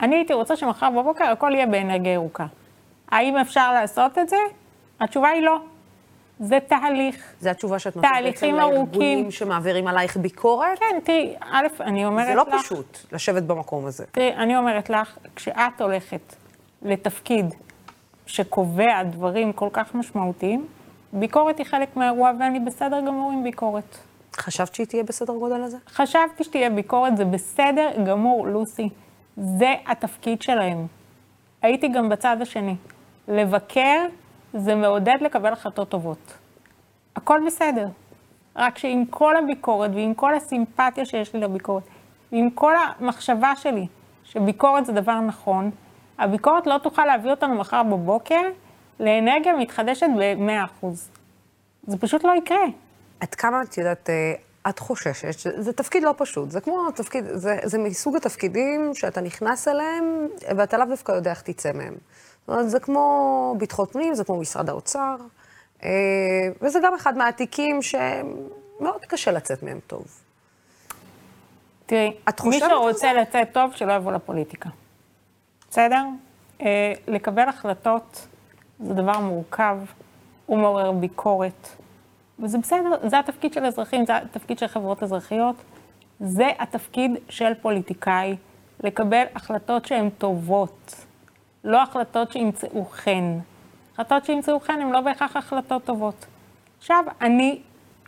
אני 0.00 0.16
הייתי 0.16 0.32
רוצה 0.32 0.56
שמחר 0.56 0.90
בבוקר 0.90 1.24
הכל 1.24 1.52
יהיה 1.54 1.66
באנרגיה 1.66 2.12
ירוקה. 2.12 2.46
האם 3.08 3.36
אפשר 3.36 3.72
לעשות 3.72 4.18
את 4.18 4.28
זה? 4.28 4.36
התשובה 5.00 5.28
היא 5.28 5.42
לא. 5.42 5.58
זה 6.40 6.58
תהליך. 6.68 7.32
זו 7.40 7.50
התשובה 7.50 7.78
שאת 7.78 7.96
נותנת 7.96 8.10
בעצם 8.24 8.54
לארגונים. 8.54 9.30
שמעבירים 9.30 9.86
עלייך 9.86 10.16
ביקורת. 10.16 10.78
כן, 10.78 11.00
תראי, 11.04 11.34
א', 11.40 11.66
אני 11.80 12.06
אומרת 12.06 12.26
זה 12.26 12.34
לא 12.34 12.44
לך... 12.48 12.64
פשוט 12.64 12.98
לשבת 13.12 13.42
במקום 13.42 13.86
הזה. 13.86 14.04
תראי, 14.12 14.34
אני 14.34 14.56
אומרת 14.56 14.90
לך, 14.90 15.18
כשאת 15.36 15.80
הולכת 15.80 16.34
לתפקיד 16.82 17.54
שקובע 18.26 19.02
דברים 19.02 19.52
כל 19.52 19.68
כך 19.72 19.94
משמעותיים, 19.94 20.66
ביקורת 21.12 21.58
היא 21.58 21.66
חלק 21.66 21.96
מהאירוע, 21.96 22.32
ואני 22.40 22.60
בסדר 22.60 23.00
גמור 23.00 23.32
עם 23.32 23.44
ביקורת. 23.44 23.98
חשבת 24.36 24.74
שהיא 24.74 24.86
תהיה 24.86 25.02
בסדר 25.02 25.32
גודל 25.32 25.62
הזה? 25.62 25.76
חשבתי 25.88 26.44
שתהיה 26.44 26.70
ביקורת, 26.70 27.16
זה 27.16 27.24
בסדר 27.24 27.90
גמור, 28.06 28.46
לוסי. 28.46 28.88
זה 29.36 29.74
התפקיד 29.86 30.42
שלהם. 30.42 30.86
הייתי 31.62 31.88
גם 31.88 32.08
בצד 32.08 32.36
השני. 32.40 32.76
לבקר 33.28 34.06
זה 34.54 34.74
מעודד 34.74 35.16
לקבל 35.20 35.52
החלטות 35.52 35.88
טובות. 35.88 36.34
הכל 37.16 37.40
בסדר. 37.46 37.88
רק 38.56 38.78
שעם 38.78 39.04
כל 39.10 39.36
הביקורת 39.36 39.90
ועם 39.94 40.14
כל 40.14 40.34
הסימפתיה 40.34 41.04
שיש 41.04 41.34
לי 41.34 41.40
לביקורת, 41.40 41.82
ועם 42.32 42.50
כל 42.50 42.74
המחשבה 42.76 43.56
שלי 43.56 43.86
שביקורת 44.24 44.86
זה 44.86 44.92
דבר 44.92 45.20
נכון, 45.20 45.70
הביקורת 46.18 46.66
לא 46.66 46.78
תוכל 46.78 47.04
להביא 47.04 47.30
אותנו 47.30 47.54
מחר 47.54 47.82
בבוקר 47.82 48.42
לאנרגיה 49.00 49.56
מתחדשת 49.56 50.06
ב-100%. 50.18 50.86
זה 51.86 51.98
פשוט 51.98 52.24
לא 52.24 52.32
יקרה. 52.36 52.64
עד 53.20 53.34
כמה 53.34 53.62
את 53.62 53.78
יודעת, 53.78 54.10
אה, 54.10 54.34
את 54.68 54.78
חוששת, 54.78 55.38
שזה 55.38 55.72
תפקיד 55.72 56.02
לא 56.02 56.14
פשוט, 56.16 56.50
זה 56.50 56.60
כמו 56.60 56.90
תפקיד, 56.90 57.24
זה, 57.32 57.58
זה 57.62 57.78
מסוג 57.78 58.16
התפקידים 58.16 58.94
שאתה 58.94 59.20
נכנס 59.20 59.68
אליהם, 59.68 60.28
ואתה 60.56 60.78
לאו 60.78 60.86
דווקא 60.86 61.12
יודע 61.12 61.30
איך 61.30 61.42
תצא 61.42 61.72
מהם. 61.72 61.94
זאת 61.94 62.48
אומרת, 62.48 62.70
זה 62.70 62.80
כמו 62.80 63.54
ביטחון 63.58 63.86
פנים, 63.86 64.14
זה 64.14 64.24
כמו 64.24 64.40
משרד 64.40 64.68
האוצר, 64.68 65.16
אה, 65.84 65.90
וזה 66.62 66.78
גם 66.82 66.94
אחד 66.94 67.16
מהתיקים 67.16 67.82
שמאוד 67.82 69.04
קשה 69.08 69.32
לצאת 69.32 69.62
מהם 69.62 69.80
טוב. 69.86 70.04
תראי, 71.86 72.16
מי 72.44 72.58
שרוצה 72.58 73.12
לצאת 73.12 73.48
טוב, 73.52 73.72
שלא 73.74 73.92
יבוא 73.92 74.12
לפוליטיקה. 74.12 74.68
בסדר? 75.74 76.04
אה, 76.60 76.92
לקבל 77.08 77.48
החלטות 77.48 78.26
זה 78.80 78.94
דבר 78.94 79.20
מורכב, 79.20 79.78
הוא 80.46 80.58
מעורר 80.58 80.92
ביקורת, 80.92 81.68
וזה 82.38 82.58
בסדר, 82.58 83.08
זה 83.08 83.18
התפקיד 83.18 83.52
של 83.52 83.64
אזרחים, 83.64 84.06
זה 84.06 84.16
התפקיד 84.16 84.58
של 84.58 84.66
חברות 84.66 85.02
אזרחיות, 85.02 85.56
זה 86.20 86.48
התפקיד 86.58 87.10
של 87.28 87.54
פוליטיקאי, 87.62 88.36
לקבל 88.84 89.24
החלטות 89.34 89.86
שהן 89.86 90.10
טובות, 90.10 91.06
לא 91.64 91.82
החלטות 91.82 92.32
שימצאו 92.32 92.84
חן. 92.84 93.38
החלטות 93.92 94.24
שימצאו 94.24 94.60
חן 94.60 94.80
הן 94.80 94.90
לא 94.90 95.00
בהכרח 95.00 95.36
החלטות 95.36 95.84
טובות. 95.84 96.26
עכשיו, 96.78 97.04
אני 97.20 97.60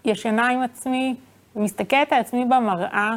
ישנה 0.05 0.48
עם 0.48 0.62
עצמי 0.62 1.14
ומסתכלת 1.57 2.12
על 2.12 2.20
עצמי 2.20 2.44
במראה 2.44 3.16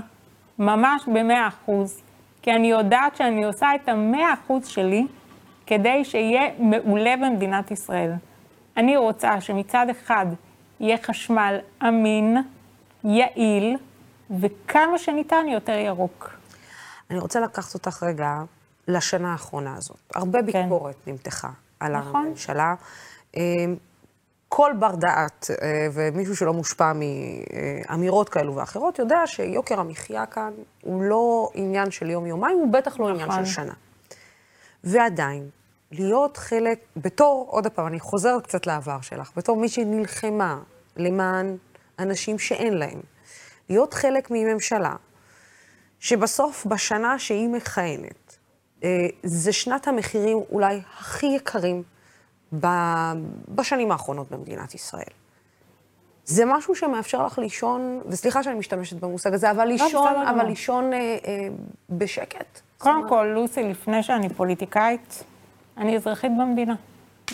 ממש 0.60 1.04
במאה 1.08 1.48
אחוז, 1.48 2.02
כי 2.50 2.56
אני 2.56 2.68
יודעת 2.68 3.16
שאני 3.16 3.44
עושה 3.44 3.68
את 3.76 3.90
המאה 3.90 4.34
אחוז 4.34 4.68
שלי 4.68 5.08
כדי 5.68 6.06
שיהיה 6.06 6.42
מעולה 6.60 7.16
במדינת 7.22 7.72
ישראל. 7.72 8.12
אני 8.78 8.98
רוצה 8.98 9.42
שמצד 9.42 9.86
אחד 9.92 10.26
יהיה 10.80 10.98
חשמל 11.04 11.58
אמין, 11.88 12.38
יעיל, 13.04 13.78
וכמה 14.40 14.98
שניתן 14.98 15.46
יותר 15.48 15.72
ירוק. 15.72 16.30
אני 17.10 17.20
רוצה 17.20 17.40
לקחת 17.40 17.74
אותך 17.74 18.04
רגע 18.04 18.42
לשנה 18.88 19.32
האחרונה 19.32 19.76
הזאת. 19.78 19.98
הרבה 20.16 20.42
ביקורת 20.42 20.96
כן. 21.06 21.12
נמתחה 21.12 21.50
על 21.80 21.98
נכון. 21.98 22.26
הממשלה. 22.26 22.74
כל 24.50 24.72
בר 24.80 24.96
דעת 24.96 25.48
אה, 25.62 25.88
ומישהו 25.94 26.36
שלא 26.36 26.54
מושפע 26.54 26.92
מאמירות 27.90 28.30
כאלו 28.30 28.56
ואחרות, 28.56 29.00
יודע 29.00 29.28
שיוקר 29.28 29.80
המחיה 29.80 30.26
כאן 30.26 30.54
הוא 30.82 31.04
לא 31.04 31.50
עניין 31.54 31.92
של 31.92 32.10
יום-יומיים, 32.10 32.58
הוא 32.58 32.74
בטח 32.74 33.00
לא 33.00 33.10
עניין 33.10 33.32
של 33.32 33.46
שנה. 33.46 33.74
ועדיין, 34.84 35.50
להיות 35.92 36.38
חלק, 36.38 36.80
בתור, 36.98 37.46
עוד 37.50 37.68
פעם, 37.68 37.88
אני 37.88 38.00
חוזרת 38.00 38.44
קצת 38.44 38.68
לעבר 38.68 39.02
שלך, 39.02 39.32
בתור 39.36 39.58
מי 39.58 39.70
שנלחמה 39.70 40.60
למען 40.98 41.58
אנשים 42.00 42.40
שאין 42.40 42.74
להם, 42.74 43.00
להיות 43.70 43.94
חלק 43.94 44.32
מממשלה, 44.32 44.96
שבסוף, 46.00 46.66
בשנה 46.66 47.20
שהיא 47.20 47.50
מכהנת, 47.50 48.38
אה, 48.84 49.08
זה 49.24 49.54
שנת 49.54 49.88
המחירים 49.88 50.38
אולי 50.52 50.82
הכי 50.98 51.26
יקרים 51.26 51.84
בשנים 53.56 53.92
האחרונות 53.92 54.32
במדינת 54.32 54.76
ישראל. 54.76 55.14
זה 56.26 56.46
משהו 56.46 56.76
שמאפשר 56.76 57.26
לך 57.26 57.38
לישון, 57.38 58.02
וסליחה 58.06 58.44
שאני 58.44 58.60
משתמשת 58.60 59.00
במושג 59.00 59.34
הזה, 59.34 59.52
אבל 59.52 59.66
לישון, 59.66 60.14
לא, 60.14 60.30
אבל 60.30 60.46
לישון 60.46 60.94
אה, 60.94 61.00
אה, 61.00 61.48
בשקט. 61.90 62.60
קודם 62.78 63.10
כל, 63.10 63.32
לוסי, 63.34 63.64
לפני 63.64 64.04
שאני 64.04 64.30
פוליטיקאית, 64.30 65.24
אני 65.78 65.96
אזרחית 65.96 66.32
במדינה, 66.40 66.76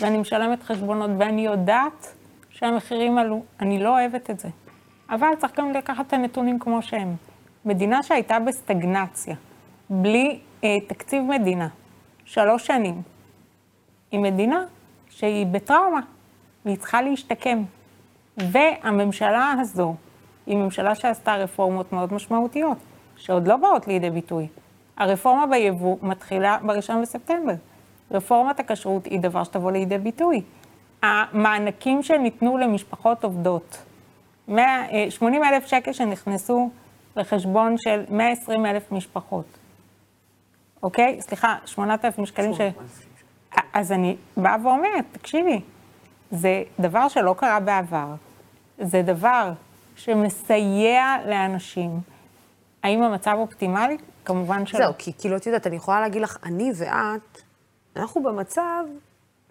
ואני 0.00 0.18
משלמת 0.18 0.62
חשבונות, 0.62 1.10
ואני 1.18 1.46
יודעת 1.46 2.12
שהמחירים 2.50 3.18
עלו. 3.18 3.42
אני 3.60 3.78
לא 3.82 3.88
אוהבת 3.88 4.30
את 4.30 4.38
זה. 4.38 4.48
אבל 5.10 5.28
צריך 5.38 5.58
גם 5.58 5.72
לקחת 5.72 6.06
את 6.06 6.12
הנתונים 6.12 6.58
כמו 6.58 6.82
שהם. 6.82 7.14
מדינה 7.64 8.02
שהייתה 8.02 8.38
בסטגנציה, 8.38 9.36
בלי 9.90 10.38
אה, 10.64 10.80
תקציב 10.86 11.22
מדינה, 11.22 11.68
שלוש 12.24 12.66
שנים, 12.66 13.02
היא 14.10 14.20
מדינה 14.20 14.64
שהיא 15.16 15.46
בטראומה, 15.46 16.00
והיא 16.64 16.76
צריכה 16.76 17.02
להשתקם. 17.02 17.62
והממשלה 18.36 19.54
הזו 19.60 19.94
היא 20.46 20.56
ממשלה 20.56 20.94
שעשתה 20.94 21.34
רפורמות 21.34 21.92
מאוד 21.92 22.14
משמעותיות, 22.14 22.78
שעוד 23.16 23.48
לא 23.48 23.56
באות 23.56 23.86
לידי 23.86 24.10
ביטוי. 24.10 24.46
הרפורמה 24.96 25.46
ביבוא 25.46 25.96
מתחילה 26.02 26.58
ב-1 26.66 26.94
בספטמבר. 27.02 27.54
רפורמת 28.10 28.60
הכשרות 28.60 29.04
היא 29.04 29.20
דבר 29.20 29.44
שתבוא 29.44 29.72
לידי 29.72 29.98
ביטוי. 29.98 30.42
המענקים 31.02 32.02
שניתנו 32.02 32.58
למשפחות 32.58 33.24
עובדות, 33.24 33.84
80 34.48 35.44
אלף 35.44 35.66
שקל 35.66 35.92
שנכנסו 35.92 36.70
לחשבון 37.16 37.78
של 37.78 38.04
120 38.10 38.66
אלף 38.66 38.92
משפחות. 38.92 39.46
אוקיי? 40.82 41.16
סליחה, 41.20 41.56
8,000 41.64 42.26
שקלים 42.26 42.54
ש... 42.54 42.60
אז 43.72 43.92
אני 43.92 44.16
באה 44.36 44.56
ואומרת, 44.62 45.04
תקשיבי, 45.12 45.60
זה 46.30 46.62
דבר 46.80 47.08
שלא 47.08 47.34
קרה 47.38 47.60
בעבר, 47.60 48.14
זה 48.78 49.02
דבר 49.02 49.52
שמסייע 49.96 51.16
לאנשים. 51.26 52.00
האם 52.82 53.02
המצב 53.02 53.34
אופטימלי? 53.38 53.96
כמובן 54.24 54.66
שלא. 54.66 54.78
זהו, 54.78 54.92
כי 54.98 55.12
כאילו, 55.18 55.36
את 55.36 55.46
יודעת, 55.46 55.66
אני 55.66 55.76
יכולה 55.76 56.00
להגיד 56.00 56.22
לך, 56.22 56.36
אני 56.44 56.72
ואת, 56.76 57.42
אנחנו 57.96 58.22
במצב 58.22 58.84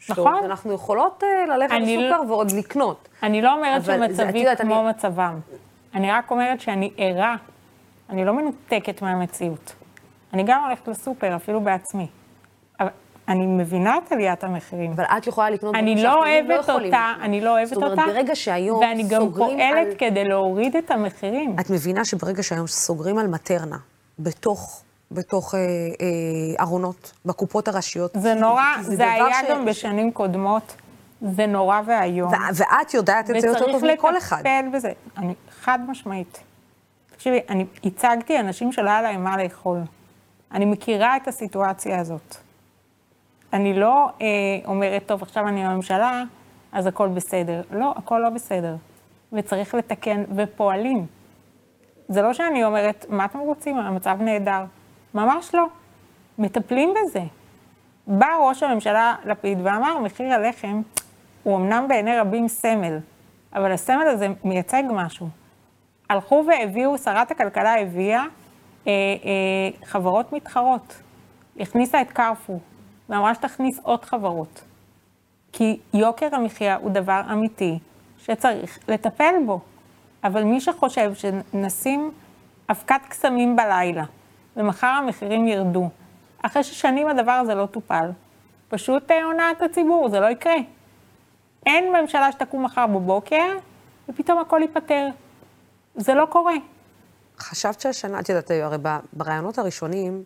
נכון. 0.10 0.44
אנחנו 0.44 0.74
יכולות 0.74 1.24
uh, 1.24 1.50
ללכת 1.50 1.74
לסופר 1.74 2.22
לא, 2.22 2.32
ועוד 2.32 2.52
לקנות. 2.52 3.10
אני 3.24 3.42
לא 3.42 3.54
אומרת 3.54 3.86
שמצבי 3.86 4.40
יודעת, 4.40 4.62
כמו 4.62 4.80
אני... 4.82 4.90
מצבם. 4.90 5.40
אני 5.94 6.12
רק 6.12 6.32
אומרת 6.32 6.62
שאני 6.62 6.92
ערה, 6.98 7.36
אני 8.10 8.26
לא 8.26 8.34
מנותקת 8.34 9.02
מהמציאות. 9.02 9.76
אני 10.34 10.44
גם 10.44 10.64
הולכת 10.64 10.88
לסופר, 10.88 11.36
אפילו 11.36 11.62
בעצמי. 11.62 12.08
אני 13.28 13.46
מבינה 13.46 13.98
את 13.98 14.12
עליית 14.12 14.44
המחירים. 14.44 14.92
אבל 14.92 15.04
את 15.04 15.28
יכולה 15.28 15.50
לקנות 15.50 15.76
אני 15.76 16.04
לא 16.04 16.14
אוהבת 16.14 16.68
לא 16.68 16.74
אותה, 16.74 17.14
אני 17.22 17.42
לא 17.42 17.52
אוהבת 17.52 17.74
אותה. 17.74 17.88
זאת 17.90 17.98
אומרת, 18.00 18.16
ברגע 18.16 18.36
שהיום 18.36 18.80
ואני 18.80 19.04
גם 19.04 19.32
פועלת 19.38 19.88
על... 19.88 19.96
כדי 19.98 20.24
להוריד 20.24 20.76
את 20.76 20.92
המחירים. 20.92 21.56
את 21.60 21.70
מבינה 21.70 22.06
שברגע 22.06 22.44
שהיום 22.44 22.68
סוגרים 22.68 23.18
על 23.18 23.28
מטרנה, 23.28 23.78
בתוך 24.20 24.82
בתוך 25.12 25.56
אה, 25.56 25.60
אה, 25.60 26.64
ארונות, 26.64 27.14
בקופות 27.26 27.68
הראשיות. 27.68 28.12
זה 28.14 28.34
נורא, 28.34 28.64
זה, 28.82 28.96
זה 28.96 29.12
היה 29.12 29.26
ש... 29.48 29.52
גם 29.52 29.66
בשנים 29.66 30.12
קודמות, 30.12 30.76
זה 31.22 31.46
נורא 31.46 31.82
ואיום. 31.86 32.32
ואת 32.54 32.94
יודעת 32.94 33.30
את 33.30 33.42
זה 33.42 33.48
יותר 33.48 33.72
טוב 33.72 33.86
מכל 33.94 34.18
אחד. 34.18 34.38
וצריך 34.40 34.56
לטפל 34.56 34.78
בזה, 34.78 34.92
אני 35.18 35.34
חד 35.62 35.80
משמעית. 35.88 36.40
תקשיבי, 37.16 37.40
אני 37.50 37.66
הצגתי 37.84 38.40
אנשים 38.40 38.72
שלא 38.72 38.90
היה 38.90 39.02
להם 39.02 39.24
מה 39.24 39.44
לאכול. 39.44 39.80
אני 40.52 40.66
מכירה 40.66 41.18
את 41.18 41.28
הסיטואציה 41.28 42.00
הזאת. 42.00 42.45
אני 43.56 43.74
לא 43.74 44.10
אה, 44.22 44.28
אומרת, 44.66 45.04
טוב, 45.06 45.22
עכשיו 45.22 45.48
אני 45.48 45.66
בממשלה, 45.66 46.24
אז 46.72 46.88
הכל 46.88 47.08
בסדר. 47.08 47.62
לא, 47.72 47.94
הכל 47.98 48.20
לא 48.24 48.30
בסדר. 48.30 48.76
וצריך 49.34 49.76
לתקן, 49.76 50.24
ופועלים. 50.36 51.06
זה 52.08 52.22
לא 52.22 52.34
שאני 52.34 52.64
אומרת, 52.64 53.06
מה 53.10 53.26
אתם 53.26 53.40
רוצים? 53.40 53.78
המצב 53.78 54.18
נהדר. 54.22 54.64
ממש 55.14 55.56
לא. 55.56 55.66
מטפלים 56.38 56.94
בזה. 56.94 57.22
בא 58.08 58.28
ראש 58.48 58.64
הממשלה 58.64 59.16
לפיד 59.26 59.58
ואמר, 59.64 60.00
מחיר 60.00 60.34
הלחם 60.34 60.82
הוא 61.44 61.58
אמנם 61.58 61.86
בעיני 61.88 62.20
רבים 62.20 62.48
סמל, 62.48 62.98
אבל 63.54 63.72
הסמל 63.72 64.08
הזה 64.08 64.28
מייצג 64.44 64.84
משהו. 64.90 65.28
הלכו 66.10 66.44
והביאו, 66.48 66.98
שרת 66.98 67.32
הכלכלה 67.32 67.82
הביאה 67.82 68.24
אה, 68.88 68.92
אה, 68.92 68.92
חברות 69.86 70.34
מתחרות. 70.34 71.02
הכניסה 71.60 72.02
את 72.02 72.12
קרפור, 72.12 72.60
ואמרה 73.10 73.36
שתכניס 73.36 73.80
עוד 73.84 74.06
חברות. 74.06 74.62
כי 75.52 75.80
יוקר 75.94 76.36
המחיה 76.36 76.76
הוא 76.76 76.92
דבר 76.92 77.22
אמיתי 77.32 77.80
שצריך 78.18 78.80
לטפל 78.88 79.34
בו. 79.46 79.60
אבל 80.26 80.44
מי 80.44 80.62
שחושב 80.62 81.12
שנשים 81.14 82.12
אבקת 82.70 83.02
קסמים 83.10 83.56
בלילה, 83.56 84.04
ומחר 84.58 84.88
המחירים 84.88 85.48
ירדו. 85.48 85.90
אחרי 86.42 86.64
ששנים 86.64 87.08
הדבר 87.08 87.32
הזה 87.32 87.56
לא 87.56 87.66
טופל, 87.66 88.10
פשוט 88.70 89.12
אה, 89.12 89.24
הונאה 89.24 89.52
את 89.52 89.62
הציבור, 89.62 90.10
זה 90.10 90.20
לא 90.20 90.26
יקרה. 90.26 90.56
אין 91.66 91.94
ממשלה 92.02 92.32
שתקום 92.32 92.66
מחר 92.66 92.88
בבוקר, 92.88 93.58
ופתאום 94.10 94.40
הכל 94.40 94.60
ייפתר. 94.62 95.08
זה 95.96 96.14
לא 96.14 96.26
קורה. 96.26 96.54
חשבת 97.40 97.82
שהשנה, 97.82 98.20
את 98.20 98.30
יודעת, 98.30 98.52
הרי 98.52 98.78
ברעיונות 99.14 99.58
הראשונים, 99.58 100.24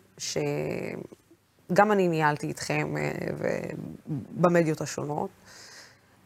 שגם 1.70 1.92
אני 1.92 2.08
ניהלתי 2.08 2.46
איתכם 2.46 2.94
אה, 2.96 3.10
במדיות 4.30 4.80
השונות, 4.80 5.30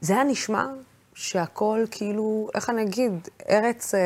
זה 0.01 0.15
היה 0.15 0.25
נשמע 0.25 0.67
שהכל 1.15 1.85
כאילו, 1.91 2.49
איך 2.55 2.71
אני 2.71 2.83
אגיד, 2.83 3.29
ארץ, 3.51 3.95
אה, 3.95 4.01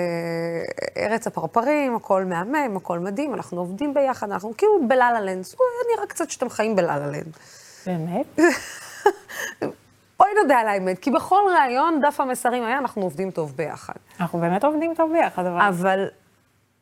ארץ 0.97 1.27
הפרפרים, 1.27 1.97
הכל 1.97 2.25
מהמם, 2.25 2.77
הכל 2.77 2.99
מדהים, 2.99 3.35
אנחנו 3.35 3.61
עובדים 3.61 3.95
ביחד, 3.95 4.31
אנחנו 4.31 4.57
כאילו 4.57 4.89
בלה-לה 4.89 5.21
לנד. 5.21 5.45
נראה 5.97 6.07
קצת 6.07 6.31
שאתם 6.31 6.49
חיים 6.49 6.77
בלה-לה 6.77 7.07
לנד. 7.07 7.37
באמת? 7.87 8.27
בואי 10.19 10.31
נודה 10.43 10.59
על 10.59 10.69
האמת, 10.69 10.99
כי 10.99 11.11
בכל 11.11 11.41
ראיון, 11.59 12.01
דף 12.01 12.21
המסרים 12.21 12.65
היה, 12.65 12.79
אנחנו 12.79 13.03
עובדים 13.03 13.31
טוב 13.31 13.53
ביחד. 13.57 13.95
אנחנו 14.21 14.39
באמת 14.39 14.65
עובדים 14.65 14.95
טוב 14.95 15.13
ביחד, 15.13 15.45
אבל... 15.45 15.61
אבל 15.61 16.09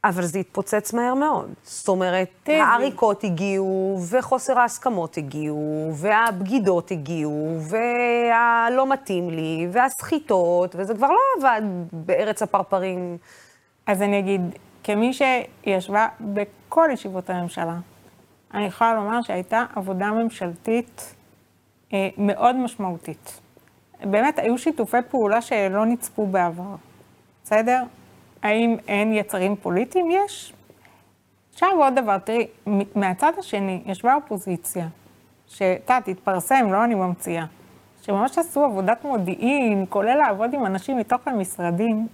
אבל 0.08 0.22
זה 0.22 0.38
התפוצץ 0.38 0.92
מהר 0.92 1.14
מאוד. 1.14 1.54
זאת 1.62 1.88
אומרת. 1.88 2.28
העריקות 2.46 3.24
הגיעו, 3.24 3.98
וחוסר 4.10 4.58
ההסכמות 4.58 5.16
הגיעו, 5.16 5.90
והבגידות 5.94 6.90
הגיעו, 6.90 7.58
והלא 7.60 8.86
מתאים 8.86 9.30
לי, 9.30 9.68
והסחיטות, 9.72 10.74
וזה 10.78 10.94
כבר 10.94 11.08
לא 11.08 11.20
עבד 11.38 11.62
בארץ 11.92 12.42
הפרפרים. 12.42 13.18
אז 13.86 14.02
אני 14.02 14.18
אגיד, 14.18 14.40
כמי 14.84 15.12
שישבה 15.12 16.08
בכל 16.20 16.88
ישיבות 16.92 17.30
הממשלה, 17.30 17.76
אני 18.54 18.64
יכולה 18.64 18.94
לומר 18.94 19.22
שהייתה 19.22 19.64
עבודה 19.76 20.10
ממשלתית 20.10 21.14
אה, 21.92 22.08
מאוד 22.18 22.56
משמעותית. 22.56 23.40
באמת, 24.04 24.38
היו 24.38 24.58
שיתופי 24.58 24.96
פעולה 25.10 25.42
שלא 25.42 25.86
נצפו 25.86 26.26
בעבר, 26.26 26.74
בסדר? 27.44 27.82
האם 28.42 28.76
אין 28.88 29.12
יצרים 29.12 29.56
פוליטיים? 29.56 30.10
יש. 30.10 30.52
עכשיו 31.52 31.68
עוד 31.78 31.94
דבר, 31.94 32.18
תראי, 32.18 32.46
מהצד 32.94 33.32
השני, 33.38 33.82
ישבה 33.86 34.14
אופוזיציה, 34.14 34.86
שאתה 35.46 35.98
תתפרסם, 36.04 36.72
לא 36.72 36.84
אני 36.84 36.94
ממציאה, 36.94 37.44
שממש 38.02 38.38
עשו 38.38 38.64
עבודת 38.64 39.04
מודיעין, 39.04 39.84
כולל 39.88 40.14
לעבוד 40.14 40.54
עם 40.54 40.66
אנשים 40.66 40.98
מתוך 40.98 41.28
המשרדים, 41.28 42.06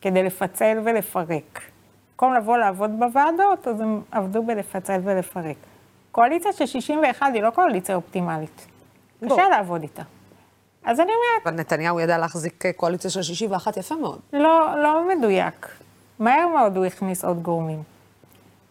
כדי 0.00 0.22
לפצל 0.22 0.78
ולפרק. 0.84 1.60
במקום 2.12 2.34
לבוא 2.34 2.56
לעבוד 2.56 2.90
בוועדות, 2.98 3.68
אז 3.68 3.80
הם 3.80 4.00
עבדו 4.10 4.42
בלפצל 4.42 5.00
ולפרק. 5.04 5.56
קואליציה 6.12 6.52
של 6.52 6.66
61 6.66 7.26
היא 7.34 7.42
לא 7.42 7.50
קואליציה 7.50 7.94
אופטימלית. 7.94 8.66
קשה 9.24 9.48
לעבוד 9.48 9.82
איתה. 9.82 10.02
אז 10.88 11.00
אני 11.00 11.10
אומרת... 11.12 11.46
אבל 11.46 11.54
נתניהו 11.54 12.00
ידע 12.00 12.18
להחזיק 12.18 12.64
קואליציה 12.76 13.10
של 13.10 13.22
61 13.22 13.76
יפה 13.76 13.94
מאוד. 13.94 14.18
לא, 14.32 14.82
לא 14.82 15.08
מדויק. 15.08 15.68
מהר 16.18 16.48
מאוד 16.48 16.76
הוא 16.76 16.84
הכניס 16.84 17.24
עוד 17.24 17.42
גורמים. 17.42 17.82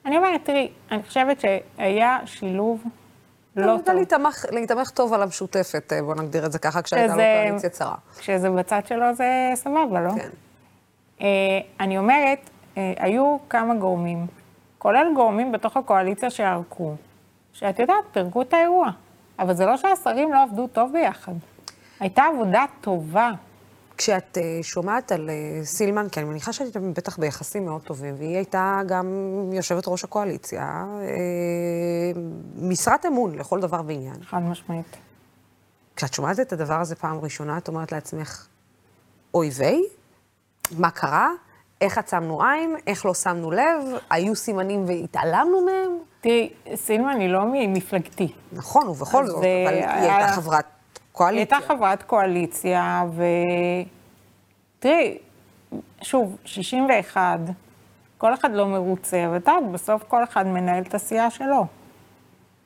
אני 0.05 0.17
אומרת, 0.17 0.45
תראי, 0.45 0.71
אני 0.91 1.03
חושבת 1.03 1.39
שהיה 1.39 2.17
שילוב 2.25 2.83
לא 3.55 3.77
טוב. 3.85 3.95
להתמך, 3.95 4.45
להתמך 4.51 4.89
טוב 4.89 5.13
על 5.13 5.21
המשותפת, 5.21 5.93
בוא 6.05 6.15
נגדיר 6.15 6.45
את 6.45 6.51
זה 6.51 6.59
ככה, 6.59 6.81
כשהייתה 6.81 7.15
לו 7.15 7.21
קואליציה 7.21 7.69
צרה. 7.69 7.95
כשזה 8.17 8.49
בצד 8.49 8.81
שלו 8.85 9.15
זה 9.15 9.51
סבבה, 9.55 10.01
לא? 10.01 10.11
כן. 10.15 10.29
Uh, 11.19 11.23
אני 11.79 11.97
אומרת, 11.97 12.39
uh, 12.39 12.77
היו 12.97 13.37
כמה 13.49 13.75
גורמים, 13.75 14.27
כולל 14.77 15.07
גורמים 15.15 15.51
בתוך 15.51 15.77
הקואליציה 15.77 16.29
שערקו, 16.29 16.95
שאת 17.53 17.79
יודעת, 17.79 18.03
פירקו 18.11 18.41
את 18.41 18.53
האירוע. 18.53 18.89
אבל 19.39 19.53
זה 19.53 19.65
לא 19.65 19.77
שהשרים 19.77 20.33
לא 20.33 20.43
עבדו 20.43 20.67
טוב 20.67 20.91
ביחד. 20.93 21.33
הייתה 21.99 22.23
עבודה 22.23 22.65
טובה. 22.81 23.31
כשאת 23.97 24.37
uh, 24.37 24.63
שומעת 24.63 25.11
על 25.11 25.29
uh, 25.29 25.65
סילמן, 25.65 26.09
כי 26.09 26.19
אני 26.19 26.29
מניחה 26.29 26.53
שהייתם 26.53 26.93
בטח 26.93 27.19
ביחסים 27.19 27.65
מאוד 27.65 27.81
טובים, 27.81 28.15
והיא 28.17 28.35
הייתה 28.35 28.81
גם 28.87 29.07
יושבת 29.53 29.87
ראש 29.87 30.03
הקואליציה, 30.03 30.85
uh, 32.13 32.17
משרת 32.61 33.05
אמון 33.05 33.35
לכל 33.35 33.59
דבר 33.59 33.81
ועניין. 33.85 34.23
חד 34.23 34.39
משמעית. 34.39 34.97
כשאת 35.95 36.13
שומעת 36.13 36.39
את 36.39 36.53
הדבר 36.53 36.81
הזה 36.81 36.95
פעם 36.95 37.19
ראשונה, 37.19 37.57
את 37.57 37.67
אומרת 37.67 37.91
לעצמך, 37.91 38.47
אוי 39.33 39.49
ויי, 39.55 39.83
מה 40.77 40.91
קרה? 40.91 41.29
איך 41.81 41.97
עצמנו 41.97 42.43
עין? 42.43 42.75
איך 42.87 43.05
לא 43.05 43.13
שמנו 43.13 43.51
לב? 43.51 43.81
היו 44.09 44.35
סימנים 44.35 44.85
והתעלמנו 44.87 45.65
מהם? 45.65 45.97
תראי, 46.21 46.53
סילמן 46.75 47.19
היא 47.19 47.29
לא 47.29 47.45
ממפלגתי. 47.53 48.33
נכון, 48.51 48.87
ובכל 48.87 49.27
זאת, 49.27 49.37
אבל 49.37 49.73
היא 49.73 50.11
הייתה 50.11 50.31
חברת 50.31 50.65
קואליציה. 51.17 51.43
היא 51.43 51.53
הייתה 51.53 51.73
חברת 51.73 52.03
קואליציה, 52.03 53.05
ו... 53.11 53.23
תראי, 54.79 55.17
שוב, 56.01 56.37
61, 56.45 57.39
כל 58.17 58.33
אחד 58.33 58.51
לא 58.51 58.67
מרוצה, 58.67 59.25
אבל 59.25 59.37
את 59.37 59.47
יודעת, 59.47 59.71
בסוף 59.71 60.03
כל 60.07 60.23
אחד 60.23 60.47
מנהל 60.47 60.83
את 60.83 60.93
הסיעה 60.93 61.29
שלו. 61.29 61.65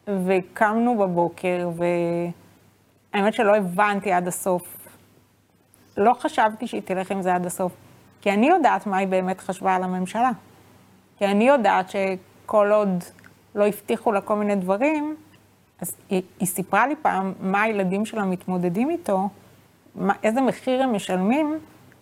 וקמנו 0.08 0.98
בבוקר, 0.98 1.70
והאמת 3.14 3.34
שלא 3.34 3.56
הבנתי 3.56 4.12
עד 4.12 4.28
הסוף. 4.28 4.88
לא 5.98 6.14
חשבתי 6.14 6.68
שהיא 6.68 6.82
תלך 6.82 7.12
עם 7.12 7.22
זה 7.22 7.36
עד 7.36 7.46
הסוף. 7.46 7.72
כי 8.22 8.32
אני 8.32 8.48
יודעת 8.48 8.88
מה 8.88 8.98
היא 8.98 9.08
באמת 9.08 9.42
חשבה 9.42 9.76
על 9.76 9.84
הממשלה. 9.84 10.32
כי 11.18 11.26
אני 11.26 11.48
יודעת 11.48 11.90
שכל 11.90 12.72
עוד 12.72 13.04
לא 13.56 13.68
הבטיחו 13.68 14.12
לה 14.12 14.22
כל 14.22 14.36
מיני 14.36 14.56
דברים, 14.56 15.16
אז 15.82 15.96
היא, 16.10 16.22
היא 16.40 16.48
סיפרה 16.48 16.88
לי 16.88 16.96
פעם 17.02 17.34
מה 17.40 17.62
הילדים 17.62 18.06
שלה 18.06 18.26
מתמודדים 18.26 18.90
איתו, 18.90 19.30
מה, 19.96 20.14
איזה 20.24 20.42
מחיר 20.42 20.84
הם 20.84 20.96
משלמים 20.96 21.60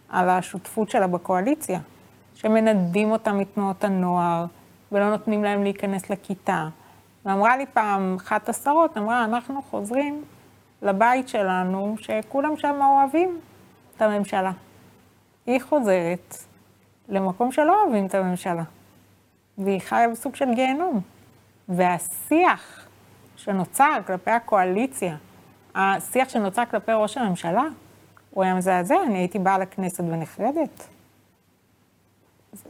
על 0.10 0.30
השותפות 0.30 0.90
שלה 0.90 1.08
בקואליציה. 1.08 1.80
שמנדים 2.36 3.12
אותם 3.12 3.38
מתנועות 3.38 3.84
הנוער, 3.84 4.46
ולא 4.92 5.10
נותנים 5.10 5.44
להם 5.44 5.64
להיכנס 5.64 6.10
לכיתה. 6.10 6.68
ואמרה 7.26 7.58
לי 7.58 7.66
פעם, 7.74 8.16
אחת 8.16 8.50
השרות, 8.50 8.98
אמרה, 8.98 9.24
אנחנו 9.24 9.62
חוזרים 9.62 10.24
לבית 10.82 11.30
שלנו, 11.30 11.96
שכולם 11.98 12.58
שם 12.58 12.80
אוהבים 12.82 13.40
את 13.96 14.02
הממשלה. 14.02 14.52
היא 15.46 15.62
חוזרת 15.62 16.36
למקום 17.10 17.52
שלא 17.52 17.84
אוהבים 17.84 18.06
את 18.06 18.16
הממשלה, 18.16 18.64
והיא 19.58 19.82
חיה 19.82 20.10
בסוג 20.10 20.36
של 20.36 20.54
גיהנום. 20.54 21.02
והשיח 21.70 22.79
שנוצר 23.40 24.00
כלפי 24.08 24.32
הקואליציה, 24.32 25.18
השיח 25.76 26.30
שנוצר 26.30 26.64
כלפי 26.72 26.92
ראש 26.92 27.18
הממשלה, 27.18 27.64
הוא 28.32 28.44
היה 28.44 28.56
מזעזע, 28.56 28.96
אני 29.06 29.18
הייתי 29.18 29.40
באה 29.40 29.58
לכנסת 29.58 30.04
ונחרדת. 30.04 30.88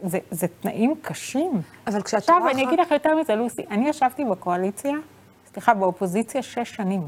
זה, 0.04 0.20
זה 0.32 0.48
תנאים 0.48 0.96
קשים. 1.02 1.62
אבל 1.88 2.02
כשאת 2.02 2.20
עכשיו, 2.20 2.50
אני 2.52 2.64
אגיד 2.64 2.80
לך 2.80 2.92
יותר 2.92 3.16
מזה, 3.16 3.36
לוסי, 3.36 3.62
אני 3.70 3.90
ישבתי 3.90 4.26
בקואליציה, 4.26 4.94
סליחה, 5.54 5.74
באופוזיציה 5.74 6.44
שש 6.44 6.76
שנים. 6.76 7.08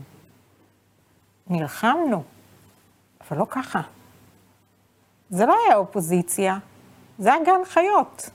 נלחמנו, 1.47 2.23
אבל 3.21 3.37
לא 3.37 3.45
ככה. 3.49 3.81
זה 5.29 5.45
לא 5.45 5.55
היה 5.65 5.77
אופוזיציה, 5.77 6.57
זה 7.19 7.33
היה 7.33 7.43
גן 7.45 7.65
חיות. 7.65 8.29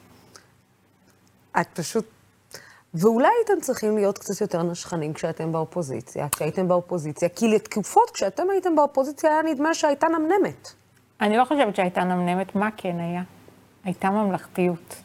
את 1.61 1.67
פשוט... 1.75 2.15
ואולי 2.98 3.28
הייתם 3.38 3.61
צריכים 3.61 3.96
להיות 3.96 4.18
קצת 4.18 4.40
יותר 4.40 4.62
נשכנים 4.62 5.12
כשאתם 5.12 5.52
באופוזיציה, 5.52 6.28
כשהייתם 6.28 6.68
באופוזיציה, 6.68 7.28
כי 7.28 7.48
לתקופות 7.48 8.11
כשאתם 8.11 8.50
הייתם 8.50 8.76
באופוזיציה 8.76 9.30
היה 9.30 9.54
נדמה 9.54 9.74
שהייתה 9.74 10.06
נמנמת. 10.09 10.72
אני 11.20 11.37
לא 11.37 11.44
חושבת 11.44 11.76
שהייתה 11.76 12.04
נמנמת, 12.04 12.54
מה 12.54 12.68
כן 12.76 13.00
היה? 13.00 13.22
הייתה 13.85 14.11
ממלכתיות. 14.11 15.02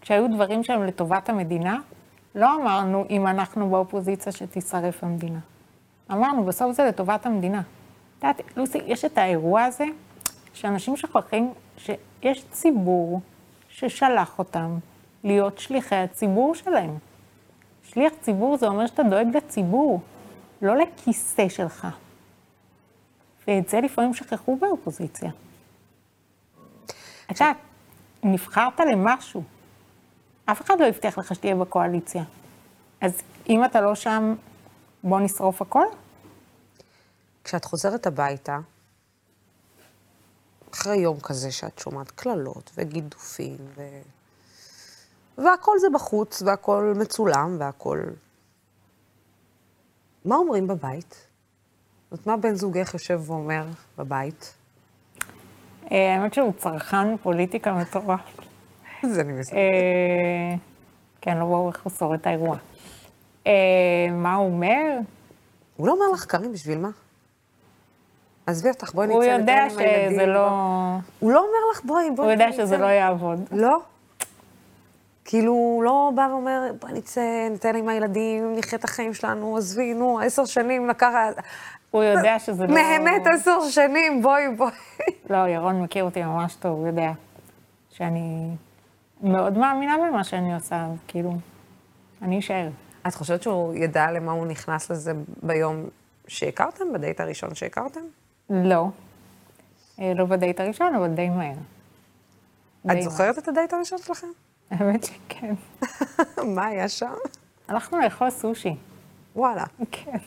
כשהיו 0.00 0.28
דברים 0.34 0.64
שהם 0.64 0.82
לטובת 0.82 1.28
המדינה, 1.28 1.78
לא 2.34 2.54
אמרנו 2.54 3.04
אם 3.10 3.26
אנחנו 3.26 3.70
באופוזיציה 3.70 4.32
שתישרף 4.32 5.04
המדינה. 5.04 5.38
אמרנו, 6.12 6.44
בסוף 6.44 6.76
זה 6.76 6.84
לטובת 6.84 7.26
המדינה. 7.26 7.60
את 7.60 8.24
יודעת, 8.24 8.56
לוסי, 8.56 8.78
יש 8.86 9.04
את 9.04 9.18
האירוע 9.18 9.62
הזה 9.62 9.84
שאנשים 10.54 10.96
שוכחים 10.96 11.52
שיש 11.78 12.44
ציבור 12.50 13.20
ששלח 13.68 14.38
אותם 14.38 14.78
להיות 15.24 15.58
שליחי 15.58 15.96
הציבור 15.96 16.54
שלהם. 16.54 16.98
שליח 17.84 18.12
ציבור 18.20 18.56
זה 18.56 18.66
אומר 18.66 18.86
שאתה 18.86 19.02
דואג 19.02 19.26
לציבור, 19.36 20.00
לא 20.62 20.76
לכיסא 20.76 21.48
שלך. 21.48 21.86
ואת 23.48 23.68
זה 23.68 23.80
לפעמים 23.80 24.14
שכחו 24.14 24.56
באופוזיציה. 24.56 25.30
את 27.30 27.40
יודעת, 27.40 27.56
נבחרת 28.22 28.80
למשהו. 28.80 29.42
אף 30.44 30.60
אחד 30.60 30.74
לא 30.80 30.86
הבטיח 30.86 31.18
לך 31.18 31.34
שתהיה 31.34 31.54
בקואליציה. 31.54 32.24
אז 33.00 33.22
אם 33.48 33.64
אתה 33.64 33.80
לא 33.80 33.94
שם, 33.94 34.34
בוא 35.04 35.20
נשרוף 35.20 35.62
הכל? 35.62 35.86
כשאת 37.44 37.64
חוזרת 37.64 38.06
הביתה, 38.06 38.58
אחרי 40.74 40.96
יום 40.96 41.20
כזה 41.20 41.52
שאת 41.52 41.78
שומעת 41.78 42.10
קללות 42.10 42.70
וגידופים, 42.74 43.56
ו... 43.74 43.82
והכל 45.38 45.78
זה 45.78 45.86
בחוץ, 45.94 46.42
והכל 46.42 46.92
מצולם, 46.96 47.56
והכל... 47.58 48.00
מה 50.24 50.36
אומרים 50.36 50.66
בבית? 50.66 51.26
זאת 52.10 52.26
מה 52.26 52.36
בן 52.36 52.54
זוגך 52.54 52.94
יושב 52.94 53.20
ואומר 53.26 53.64
בבית? 53.98 54.54
אה, 55.92 56.14
האמת 56.14 56.34
שהוא 56.34 56.52
צרכן 56.58 57.16
פוליטיקה 57.16 57.72
מטורף. 57.72 58.20
זה 59.02 59.20
אני 59.20 59.32
מסתכלת. 59.32 59.60
כן, 61.20 61.38
לא 61.38 61.44
ברור 61.44 61.68
איך 61.68 61.82
הוא 61.82 61.92
שורד 61.92 62.20
את 62.20 62.26
האירוע. 62.26 62.56
אה, 63.46 63.52
מה 64.10 64.34
הוא 64.34 64.46
אומר? 64.46 64.98
הוא 65.76 65.86
לא 65.86 65.92
אומר 65.92 66.12
לך, 66.12 66.24
קארין, 66.24 66.52
בשביל 66.52 66.78
מה? 66.78 66.90
עזבי 68.46 68.68
אותך, 68.68 68.94
בואי 68.94 69.06
נצא 69.06 69.14
הוא 69.14 69.24
יודע 69.24 69.64
עם 69.64 69.78
הילדים. 69.78 70.12
שזה 70.12 70.26
לא... 70.26 70.48
הוא 71.18 71.32
לא 71.32 71.38
אומר 71.38 71.58
לך, 71.72 71.84
בואי, 71.84 72.10
בואי 72.10 72.26
הוא 72.26 72.32
יודע. 72.32 72.52
שזה 72.52 72.76
לא 72.76 72.86
יעבוד. 72.86 73.40
לא. 73.52 73.78
כאילו, 75.24 75.52
הוא 75.52 75.84
לא 75.84 76.12
בא 76.14 76.26
ואומר, 76.30 76.72
בואי 76.80 76.92
נצא, 76.92 77.48
ניתן 77.50 77.76
עם 77.76 77.88
הילדים, 77.88 78.54
נחיה 78.56 78.78
את 78.78 78.84
החיים 78.84 79.14
שלנו, 79.14 79.56
עזבי, 79.56 79.94
נו, 79.94 80.20
עשר 80.20 80.44
שנים 80.44 80.88
לקחת... 80.88 81.36
הוא 81.90 82.02
יודע 82.02 82.38
שזה 82.38 82.66
לא... 82.66 82.74
נהנית 82.74 83.26
עשר 83.26 83.68
שנים, 83.70 84.22
בואי, 84.22 84.42
בואי. 84.56 84.72
לא, 85.30 85.48
ירון 85.48 85.82
מכיר 85.82 86.04
אותי 86.04 86.22
ממש 86.22 86.54
טוב, 86.54 86.78
הוא 86.78 86.86
יודע 86.86 87.12
שאני 87.90 88.48
מאוד 89.22 89.58
מאמינה 89.58 89.96
במה 89.98 90.24
שאני 90.24 90.54
עושה, 90.54 90.86
כאילו, 91.08 91.32
אני 92.22 92.38
אשאר. 92.38 92.68
את 93.06 93.14
חושבת 93.14 93.42
שהוא 93.42 93.74
ידע 93.74 94.10
למה 94.10 94.32
הוא 94.32 94.46
נכנס 94.46 94.90
לזה 94.90 95.12
ביום 95.42 95.84
שהכרתם, 96.26 96.84
בדייט 96.92 97.20
הראשון 97.20 97.54
שהכרתם? 97.54 98.00
לא. 98.50 98.88
אה, 100.00 100.12
לא 100.14 100.24
בדייט 100.24 100.60
הראשון, 100.60 100.94
אבל 100.94 101.08
די 101.08 101.28
מהר. 101.28 101.54
את 102.92 103.02
זוכרת 103.02 103.38
את 103.38 103.48
הדייט 103.48 103.72
הראשון 103.72 103.98
שלכם? 103.98 104.26
האמת 104.70 105.04
שכן. 105.04 105.54
מה 106.54 106.66
היה 106.66 106.88
שם? 106.88 107.14
הלכנו 107.68 108.00
לאכול 108.00 108.30
סושי. 108.30 108.76
וואלה. 109.36 109.64
כן. 109.90 110.18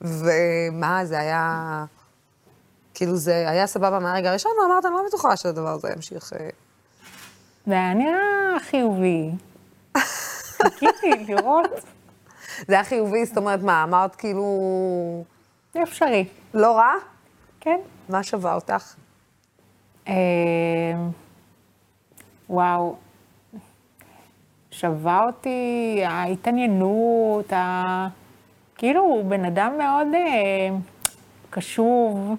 ומה, 0.00 1.04
זה 1.04 1.18
היה... 1.18 1.84
כאילו, 2.94 3.16
זה 3.16 3.48
היה 3.48 3.66
סבבה 3.66 3.98
מהרגע 3.98 4.30
הראשון, 4.30 4.52
ואמרת, 4.62 4.84
אני 4.84 4.94
לא 4.94 5.02
בטוחה 5.08 5.36
שהדבר 5.36 5.68
הזה 5.68 5.88
ימשיך... 5.96 6.32
אה, 6.32 6.48
זה 7.66 7.74
היה 7.74 7.94
נראה 7.94 8.60
חיובי. 8.60 9.30
חיכיתי 10.62 11.10
לראות. 11.28 11.70
זה 12.68 12.74
היה 12.74 12.84
חיובי, 12.84 13.26
זאת 13.26 13.36
אומרת, 13.36 13.62
מה, 13.62 13.84
אמרת 13.84 14.14
כאילו... 14.14 15.24
זה 15.74 15.82
אפשרי. 15.82 16.28
לא 16.54 16.76
רע? 16.76 16.92
כן. 17.60 17.80
מה 18.08 18.22
שווה 18.22 18.54
אותך? 18.54 18.94
אה, 20.08 20.14
וואו. 22.50 22.96
שווה 24.78 25.24
אותי 25.26 26.00
ההתעניינות, 26.04 27.52
ה... 27.52 28.08
כאילו 28.76 29.00
הוא 29.00 29.24
בן 29.24 29.44
אדם 29.44 29.78
מאוד 29.78 30.06
אה, 30.14 30.76
קשוב, 31.50 32.36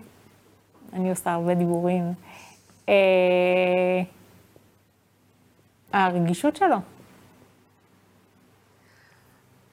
אני 0.94 1.10
עושה 1.10 1.34
הרבה 1.34 1.56
דיבורים. 1.56 2.14
אה, 2.90 4.02
הרגישות 5.94 6.56
שלו. 6.56 6.78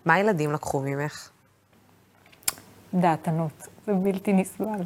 מה 0.05 0.15
הילדים 0.15 0.53
לקחו 0.53 0.81
ממך? 0.81 1.31
דעתנות, 2.95 3.67
זה 3.87 3.93
בלתי 3.93 4.33
נסבל. 4.33 4.83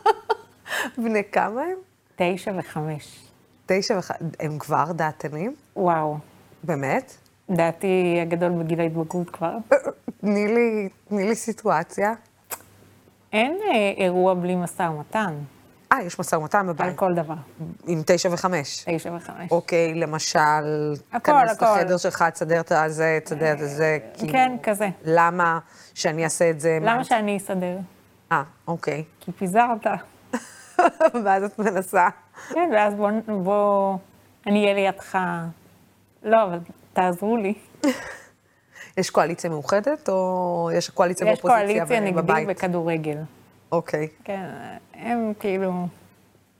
בני 1.02 1.22
כמה 1.32 1.62
הם? 1.62 1.78
תשע 2.16 2.52
וחמש. 2.58 3.28
תשע 3.66 3.98
וח... 3.98 4.10
הם 4.40 4.58
כבר 4.58 4.92
דעתנים? 4.92 5.56
וואו, 5.76 6.16
באמת? 6.64 7.16
דעתי 7.50 8.18
הגדול 8.22 8.52
בגיל 8.52 8.80
ההתבגרות 8.80 9.30
כבר. 9.30 9.52
תני 10.20 10.48
לי, 10.48 10.88
תני 11.08 11.28
לי 11.28 11.34
סיטואציה. 11.34 12.12
אין 13.32 13.58
אה, 13.70 13.92
אירוע 14.04 14.34
בלי 14.34 14.56
משא 14.56 14.82
ומתן 14.82 15.34
אה, 15.92 16.02
יש 16.02 16.20
משא 16.20 16.36
ומתן 16.36 16.58
על 16.58 16.66
בבית. 16.66 16.96
כל 16.96 17.14
דבר. 17.14 17.34
עם 17.86 18.02
תשע 18.06 18.28
וחמש. 18.32 18.84
תשע 18.88 19.12
וחמש. 19.16 19.50
אוקיי, 19.50 19.94
למשל, 19.94 20.38
הכל, 21.12 21.32
כנס 21.32 21.50
הכל. 21.50 21.66
לחדר 21.78 21.96
שלך, 21.96 22.22
תסדר 22.22 22.60
את 22.60 22.72
הזה, 22.72 23.18
תסדר 23.24 23.52
את 23.52 23.68
זה. 23.68 23.98
כאילו, 24.18 24.32
כן, 24.32 24.56
כזה. 24.62 24.88
למה 25.04 25.58
שאני 25.94 26.24
אעשה 26.24 26.50
את 26.50 26.60
זה? 26.60 26.78
מה- 26.80 26.94
למה 26.94 27.04
שאני 27.04 27.36
אסדר? 27.36 27.78
אה, 28.32 28.42
אוקיי. 28.68 29.04
כי 29.20 29.32
פיזרת. 29.32 29.86
ואז 31.24 31.42
את 31.44 31.58
מנסה. 31.58 32.08
כן, 32.54 32.70
ואז 32.74 32.94
בוא, 32.94 33.10
בוא, 33.42 33.96
אני 34.46 34.62
אהיה 34.64 34.74
לידך. 34.74 35.18
לא, 36.22 36.44
אבל 36.44 36.58
תעזרו 36.92 37.36
לי. 37.36 37.54
יש 38.96 39.10
קואליציה 39.10 39.50
מאוחדת, 39.50 40.08
או 40.08 40.70
יש 40.74 40.90
קואליציה 40.90 41.26
יש 41.26 41.32
ואופוזיציה 41.38 41.66
קואליציה 41.66 42.00
ב- 42.00 42.04
נגדי 42.04 42.22
בבית? 42.22 42.48
בכדורגל. 42.48 43.16
אוקיי. 43.72 44.08
כן, 44.24 44.44
הם 44.94 45.32
כאילו, 45.40 45.86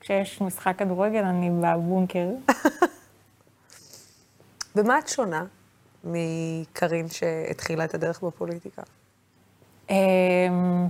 כשיש 0.00 0.40
משחק 0.40 0.74
כדורגל 0.78 1.22
אני 1.24 1.50
בבונקר. 1.50 2.28
במה 4.74 4.98
את 4.98 5.08
שונה 5.08 5.44
מקרין 6.04 7.08
שהתחילה 7.08 7.84
את 7.84 7.94
הדרך 7.94 8.22
בפוליטיקה? 8.22 8.82
אמ, 9.90 10.86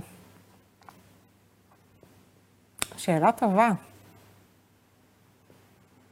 שאלה 2.97 3.31
טובה. 3.31 3.69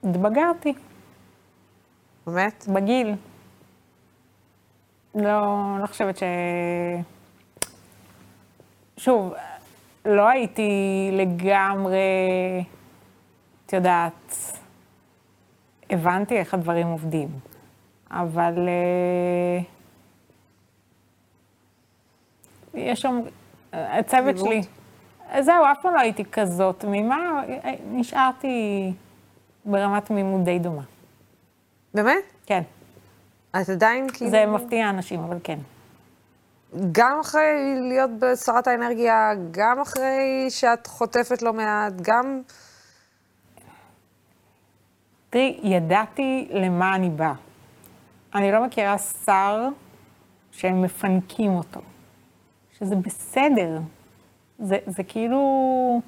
התבגרתי, 0.03 0.73
באמת? 2.29 2.65
בגיל. 2.73 3.15
לא, 5.15 5.75
לא 5.81 5.87
חושבת 5.87 6.17
ש... 6.17 6.23
שוב, 8.97 9.33
לא 10.05 10.29
הייתי 10.29 10.69
לגמרי, 11.11 11.99
את 13.65 13.73
יודעת, 13.73 14.35
הבנתי 15.89 16.37
איך 16.37 16.53
הדברים 16.53 16.87
עובדים, 16.87 17.29
אבל 18.11 18.67
אה, 18.67 19.61
יש 22.73 23.01
שם, 23.01 23.21
הצוות 23.73 24.35
תמימות? 24.35 24.63
שלי, 24.63 25.41
זהו, 25.43 25.65
אף 25.71 25.81
פעם 25.81 25.93
לא 25.93 25.99
הייתי 25.99 26.25
כזאת 26.25 26.79
תמימה, 26.79 27.43
נשארתי 27.91 28.93
ברמת 29.65 30.05
תמימות 30.05 30.43
די 30.43 30.59
דומה. 30.59 30.83
באמת? 31.93 32.23
כן, 32.45 32.61
את 33.51 33.69
עדיין 33.69 34.09
כאילו... 34.09 34.31
זה 34.31 34.45
מפתיע 34.45 34.89
אנשים, 34.89 35.19
אבל 35.19 35.37
כן. 35.43 35.59
גם 36.91 37.19
אחרי 37.21 37.75
להיות 37.79 38.09
בשרת 38.19 38.67
האנרגיה, 38.67 39.31
גם 39.51 39.79
אחרי 39.79 40.45
שאת 40.49 40.87
חוטפת 40.87 41.41
לא 41.41 41.53
מעט, 41.53 41.93
גם... 42.01 42.41
תראי, 45.29 45.59
ידעתי 45.63 46.47
למה 46.51 46.95
אני 46.95 47.09
באה. 47.09 47.33
אני 48.35 48.51
לא 48.51 48.65
מכירה 48.65 48.97
שר 48.97 49.67
שהם 50.51 50.81
מפנקים 50.81 51.51
אותו, 51.51 51.81
שזה 52.79 52.95
בסדר. 52.95 53.79
זה, 54.59 54.77
זה 54.87 55.03
כאילו, 55.03 56.01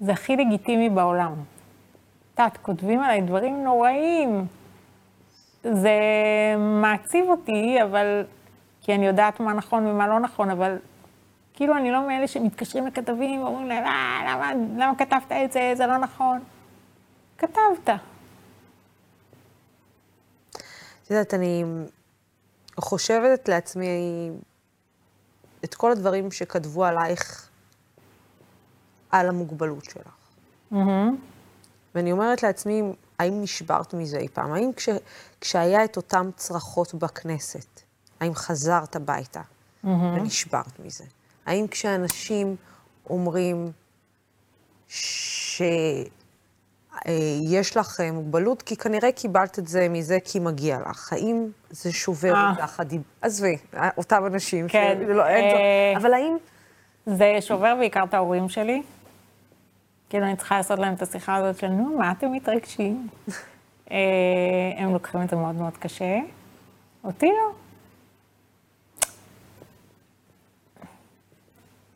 זה 0.00 0.12
הכי 0.12 0.36
לגיטימי 0.36 0.88
בעולם. 0.88 1.32
את 1.32 2.38
יודעת, 2.38 2.56
כותבים 2.56 3.00
עליי 3.00 3.20
דברים 3.20 3.64
נוראים. 3.64 4.46
זה 5.62 5.98
מעציב 6.58 7.24
אותי, 7.28 7.82
אבל... 7.82 8.24
כי 8.80 8.94
אני 8.94 9.06
יודעת 9.06 9.40
מה 9.40 9.52
נכון 9.52 9.86
ומה 9.86 10.08
לא 10.08 10.20
נכון, 10.20 10.50
אבל 10.50 10.76
כאילו 11.54 11.76
אני 11.76 11.90
לא 11.90 12.06
מאלה 12.06 12.28
שמתקשרים 12.28 12.86
לכתבים 12.86 13.42
ואומרים 13.42 13.68
להם, 13.68 13.84
אה, 13.84 14.20
למה, 14.28 14.52
למה 14.76 14.92
כתבת 14.98 15.32
את 15.32 15.52
זה, 15.52 15.72
זה 15.76 15.86
לא 15.86 15.98
נכון. 15.98 16.40
כתבת. 17.38 17.88
את 21.02 21.10
יודעת, 21.10 21.34
אני 21.34 21.64
חושבת 22.76 23.48
לעצמי 23.48 24.30
את 25.64 25.74
כל 25.74 25.92
הדברים 25.92 26.30
שכתבו 26.30 26.84
עלייך 26.84 27.48
על 29.10 29.28
המוגבלות 29.28 29.84
שלך. 29.84 30.14
ואני 31.94 32.12
אומרת 32.12 32.42
לעצמי, 32.42 32.82
האם 33.20 33.42
נשברת 33.42 33.94
מזה 33.94 34.18
אי 34.18 34.28
פעם? 34.28 34.52
האם 34.52 34.70
כש, 34.76 34.88
כשהיה 35.40 35.84
את 35.84 35.96
אותן 35.96 36.30
צרחות 36.36 36.94
בכנסת, 36.94 37.80
האם 38.20 38.34
חזרת 38.34 38.96
הביתה 38.96 39.40
ונשברת 39.84 40.80
מזה? 40.84 41.04
האם 41.46 41.66
כשאנשים 41.66 42.56
אומרים 43.10 43.72
שיש 44.88 46.06
לך 47.76 48.00
אה, 48.00 48.12
מוגבלות, 48.12 48.62
כי 48.62 48.76
כנראה 48.76 49.12
קיבלת 49.12 49.58
את 49.58 49.68
זה 49.68 49.88
מזה 49.88 50.18
כי 50.24 50.38
מגיע 50.38 50.78
לך, 50.90 51.12
האם 51.12 51.46
זה 51.70 51.92
שובר 51.92 52.34
אה. 52.34 52.50
אותך? 52.50 52.80
הדיב- 52.80 53.02
עזבי, 53.22 53.56
אה, 53.74 53.88
אותם 53.96 54.26
אנשים, 54.26 54.68
כן, 54.68 54.98
שלא, 55.06 55.26
אין 55.26 55.44
אה. 55.44 55.50
זאת, 55.94 56.02
אבל 56.02 56.14
האם... 56.14 56.36
זה 57.06 57.36
שובר 57.40 57.74
בעיקר 57.78 58.04
את 58.04 58.14
ההורים 58.14 58.48
שלי. 58.48 58.82
כאילו, 60.10 60.26
אני 60.26 60.36
צריכה 60.36 60.56
לעשות 60.56 60.78
להם 60.78 60.94
את 60.94 61.02
השיחה 61.02 61.36
הזאת 61.36 61.58
של, 61.58 61.68
נו, 61.68 61.98
מה 61.98 62.12
אתם 62.12 62.32
מתרגשים? 62.32 63.08
אה, 63.90 63.96
הם 64.76 64.92
לוקחים 64.92 65.22
את 65.22 65.30
זה 65.30 65.36
מאוד 65.36 65.54
מאוד 65.54 65.76
קשה. 65.76 66.18
אותי 67.04 67.26
לא. 67.26 67.52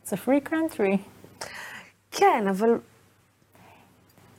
It's 0.04 0.12
a 0.12 0.16
free 0.26 0.48
country. 0.48 0.96
כן, 2.10 2.46
אבל 2.50 2.78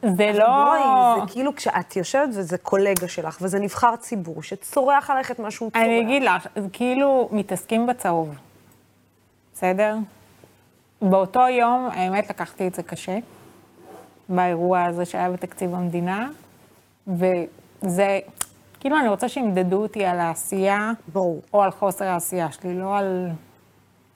זה 0.01 0.31
לא... 0.33 0.45
בואי, 0.47 1.25
זה 1.27 1.33
כאילו 1.33 1.55
כשאת 1.55 1.95
יושבת 1.95 2.29
וזה 2.29 2.57
קולגה 2.57 3.07
שלך, 3.07 3.37
וזה 3.41 3.59
נבחר 3.59 3.95
ציבור 3.95 4.43
שצורח 4.43 5.09
עלייך 5.09 5.31
את 5.31 5.39
מה 5.39 5.51
שהוא 5.51 5.71
צורח. 5.71 5.85
אני 5.85 6.01
אגיד 6.01 6.23
לך, 6.23 6.47
זה 6.55 6.67
כאילו 6.73 7.29
מתעסקים 7.31 7.87
בצהוב, 7.87 8.35
בסדר? 9.53 9.97
באותו 11.01 11.47
יום, 11.47 11.89
האמת, 11.91 12.29
לקחתי 12.29 12.67
את 12.67 12.75
זה 12.75 12.83
קשה, 12.83 13.17
באירוע 14.29 14.83
הזה 14.83 15.05
שהיה 15.05 15.31
בתקציב 15.31 15.75
המדינה, 15.75 16.29
וזה, 17.07 18.19
כאילו, 18.79 18.99
אני 18.99 19.07
רוצה 19.07 19.29
שימדדו 19.29 19.81
אותי 19.81 20.05
על 20.05 20.19
העשייה, 20.19 20.91
ברור. 21.13 21.41
או 21.53 21.61
על 21.61 21.71
חוסר 21.71 22.05
העשייה 22.05 22.51
שלי, 22.51 22.79
לא 22.79 22.97
על 22.97 23.29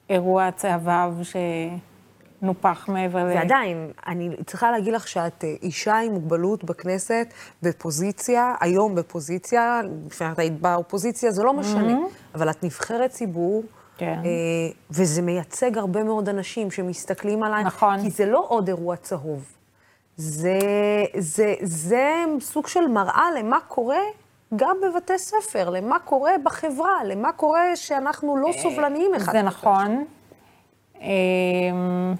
אירוע 0.09 0.51
צהבהב 0.51 1.13
שנופח 2.41 2.89
מעבר 2.89 3.23
ל... 3.23 3.27
ועדיין, 3.27 3.91
אני 4.07 4.29
צריכה 4.45 4.71
להגיד 4.71 4.93
לך 4.93 5.07
שאת 5.07 5.43
אה, 5.43 5.53
אישה 5.61 5.97
עם 5.97 6.11
מוגבלות 6.11 6.63
בכנסת, 6.63 7.33
בפוזיציה, 7.63 8.53
היום 8.61 8.95
בפוזיציה, 8.95 9.81
את 10.33 10.39
היית 10.39 10.61
באופוזיציה, 10.61 11.31
זה 11.31 11.43
לא 11.43 11.53
משנה, 11.53 11.97
אבל 12.35 12.49
את 12.49 12.63
נבחרת 12.63 13.09
ציבור. 13.09 13.63
כן. 13.97 14.19
אה, 14.25 14.29
וזה 14.91 15.21
מייצג 15.21 15.77
הרבה 15.77 16.03
מאוד 16.03 16.29
אנשים 16.29 16.71
שמסתכלים 16.71 17.43
עלייך, 17.43 17.67
נכון. 17.67 18.01
כי 18.01 18.09
זה 18.09 18.25
לא 18.25 18.45
עוד 18.47 18.67
אירוע 18.67 18.95
צהוב. 18.95 19.58
זה, 20.19 20.59
זה, 21.17 21.53
זה 21.61 22.23
סוג 22.39 22.67
של 22.67 22.87
מראה 22.87 23.25
למה 23.39 23.59
קורה 23.67 24.01
גם 24.55 24.77
בבתי 24.83 25.17
ספר, 25.17 25.69
למה 25.69 25.99
קורה 25.99 26.31
בחברה, 26.43 27.03
למה 27.05 27.31
קורה 27.31 27.75
שאנחנו 27.75 28.37
לא 28.37 28.51
סובלניים 28.61 29.15
אחד. 29.15 29.31
זה 29.31 29.41
נכון. 29.41 30.05
אמ, 31.01 32.13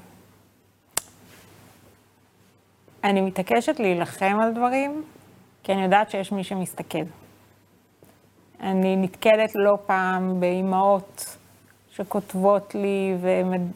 אני 3.04 3.22
מתעקשת 3.22 3.80
להילחם 3.80 4.38
על 4.42 4.54
דברים, 4.54 5.04
כי 5.64 5.74
אני 5.74 5.84
יודעת 5.84 6.10
שיש 6.12 6.32
מי 6.32 6.44
שמסתכל. 6.44 7.04
אני 8.62 8.96
נתקלת 8.96 9.52
לא 9.56 9.78
פעם 9.86 10.40
באימהות 10.40 11.38
שכותבות 11.92 12.76
לי 12.76 13.16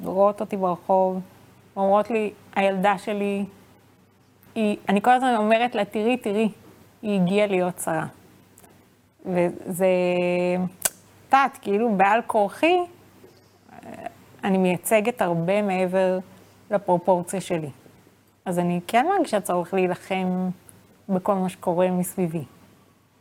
ורואות 0.03 0.41
אותי 0.41 0.57
ברחוב, 0.57 1.19
ואומרות 1.76 2.09
לי, 2.09 2.34
הילדה 2.55 2.97
שלי, 2.97 3.45
היא, 4.56 4.78
אני 4.89 5.01
כל 5.01 5.12
הזמן 5.12 5.36
אומרת 5.38 5.76
לה, 5.76 5.86
תראי, 5.86 6.18
תראי, 6.18 6.49
היא 7.01 7.22
הגיעה 7.22 7.47
להיות 7.47 7.80
שרה. 7.80 8.06
וזה, 9.26 9.88
את 11.28 11.34
יודעת, 11.34 11.58
כאילו 11.62 11.95
בעל 11.97 12.22
כורחי, 12.28 12.78
אני 14.43 14.58
מייצגת 14.58 15.22
הרבה 15.22 15.62
מעבר 15.62 16.20
לפרופורציה 16.72 17.41
שלי. 17.41 17.70
אז 18.45 18.60
אני 18.60 18.80
כן 18.88 19.06
מרגישה 19.18 19.41
צורך 19.41 19.74
להילחם 19.74 20.49
בכל 21.10 21.34
מה 21.34 21.49
שקורה 21.49 21.91
מסביבי. 21.91 22.43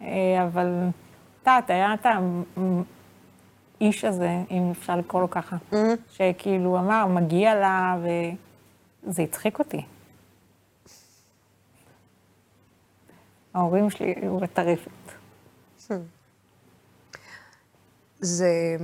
אה, 0.03 0.45
אבל, 0.45 0.89
את 1.43 1.47
יודעת, 1.47 1.71
היה 1.71 1.95
את 1.95 2.07
האיש 3.81 4.05
הזה, 4.05 4.31
אם 4.51 4.71
אפשר 4.71 4.97
לקרוא 4.97 5.21
לו 5.23 5.31
ככה, 5.31 5.57
שכאילו 6.13 6.79
אמר, 6.79 7.07
מגיע 7.07 7.55
לה, 7.55 7.97
וזה 9.07 9.23
הצחיק 9.23 9.59
אותי. 9.59 9.83
ההורים 13.55 13.91
שלי 13.91 14.15
היו 14.23 14.39
בטרפת. 14.39 14.91
זה... 18.21 18.77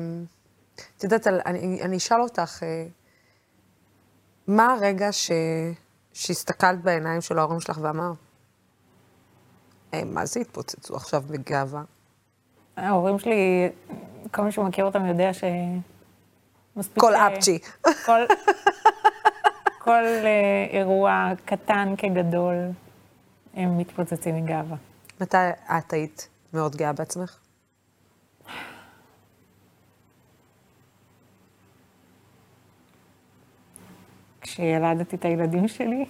את 0.97 1.05
יודעת, 1.05 1.27
אני, 1.27 1.83
אני 1.83 1.97
אשאל 1.97 2.21
אותך, 2.21 2.63
אה, 2.63 2.87
מה 4.47 4.73
הרגע 4.75 5.13
ש... 5.13 5.31
שהסתכלת 6.13 6.83
בעיניים 6.83 7.21
של 7.21 7.39
ההורים 7.39 7.61
שלך 7.61 7.79
ואמר, 7.83 8.13
"אה, 9.95 10.05
מה 10.05 10.27
זה 10.27 10.41
התפוצצו 10.41 10.97
עכשיו 10.97 11.23
בגאווה? 11.27 11.83
ההורים 12.77 13.19
שלי, 13.19 13.69
כל 14.35 14.43
מי 14.43 14.53
שמכיר 14.53 14.85
אותם 14.85 15.07
יודע 15.07 15.33
ש... 15.33 15.45
כל 16.99 17.13
ש- 17.13 17.17
אפצ'י. 17.17 17.59
כל, 18.07 18.21
כל 19.79 20.05
אה, 20.05 20.67
אירוע 20.71 21.33
קטן 21.45 21.95
כגדול, 21.99 22.55
הם 23.59 23.79
מתפוצצים 23.79 24.37
מגאווה. 24.37 24.77
מתי 25.21 25.37
את 25.79 25.93
היית 25.93 26.29
מאוד 26.53 26.77
גאה 26.77 26.93
בעצמך? 26.93 27.39
כשילדתי 34.41 35.17
את 35.17 35.25
הילדים 35.25 35.69
שלי, 35.69 36.05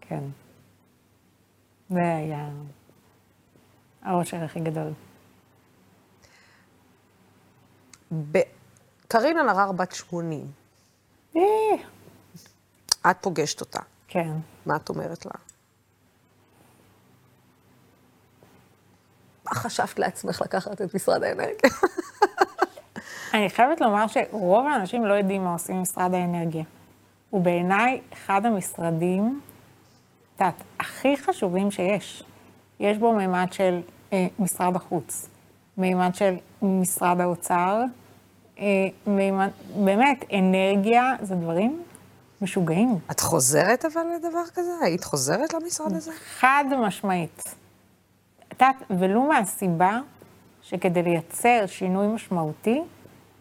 כן. 0.00 0.24
זה 1.88 2.16
היה 2.16 2.48
האושר 4.02 4.44
הכי 4.44 4.60
גדול. 4.60 4.92
קארין 9.08 9.38
אלהרר 9.38 9.72
בת 9.72 9.92
80, 9.92 10.50
אה, 11.36 11.40
את 13.10 13.16
פוגשת 13.20 13.60
אותה, 13.60 13.80
כן. 14.08 14.32
מה 14.66 14.76
את 14.76 14.88
אומרת 14.88 15.26
לה? 15.26 15.45
מה 19.50 19.54
חשבת 19.54 19.98
לעצמך 19.98 20.40
לקחת 20.40 20.82
את 20.82 20.94
משרד 20.94 21.22
האנרגיה? 21.22 21.70
אני 23.34 23.50
חייבת 23.50 23.80
לומר 23.80 24.06
שרוב 24.06 24.66
האנשים 24.66 25.04
לא 25.04 25.14
יודעים 25.14 25.44
מה 25.44 25.52
עושים 25.52 25.82
משרד 25.82 26.14
האנרגיה. 26.14 26.64
הוא 27.30 27.42
בעיניי 27.42 28.00
אחד 28.12 28.46
המשרדים, 28.46 29.40
את 30.36 30.40
יודעת, 30.40 30.62
הכי 30.80 31.16
חשובים 31.16 31.70
שיש. 31.70 32.22
יש 32.80 32.98
בו 32.98 33.12
מימד 33.12 33.52
של 33.52 33.80
אה, 34.12 34.26
משרד 34.38 34.76
החוץ, 34.76 35.28
מימד 35.76 36.14
של 36.14 36.34
משרד 36.62 37.20
האוצר, 37.20 37.82
אה, 38.58 38.64
מימד, 39.06 39.50
באמת, 39.76 40.24
אנרגיה 40.32 41.12
זה 41.22 41.34
דברים 41.34 41.82
משוגעים. 42.42 42.98
את 43.10 43.20
חוזרת 43.20 43.84
אבל 43.84 44.02
לדבר 44.16 44.44
כזה? 44.54 44.72
היית 44.82 45.04
חוזרת 45.04 45.54
למשרד 45.54 45.92
הזה? 45.92 46.12
חד 46.38 46.64
משמעית. 46.78 47.54
את 48.56 48.62
יודעת, 48.62 49.00
ולו 49.00 49.22
מהסיבה 49.22 49.98
שכדי 50.62 51.02
לייצר 51.02 51.64
שינוי 51.66 52.06
משמעותי, 52.06 52.82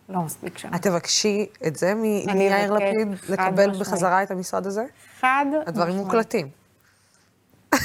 לא 0.09 0.21
מספיק 0.21 0.57
שם. 0.57 0.75
את 0.75 0.81
תבקשי 0.81 1.45
את 1.67 1.75
זה 1.75 1.93
מיאיר 1.95 2.73
לפיד, 2.73 3.07
לקבל 3.29 3.69
משמעית. 3.69 3.79
בחזרה 3.79 4.23
את 4.23 4.31
המשרד 4.31 4.67
הזה? 4.67 4.85
חד 5.19 5.45
הדברים 5.67 5.89
משמעית. 5.89 6.05
מוקלטים. 6.05 6.47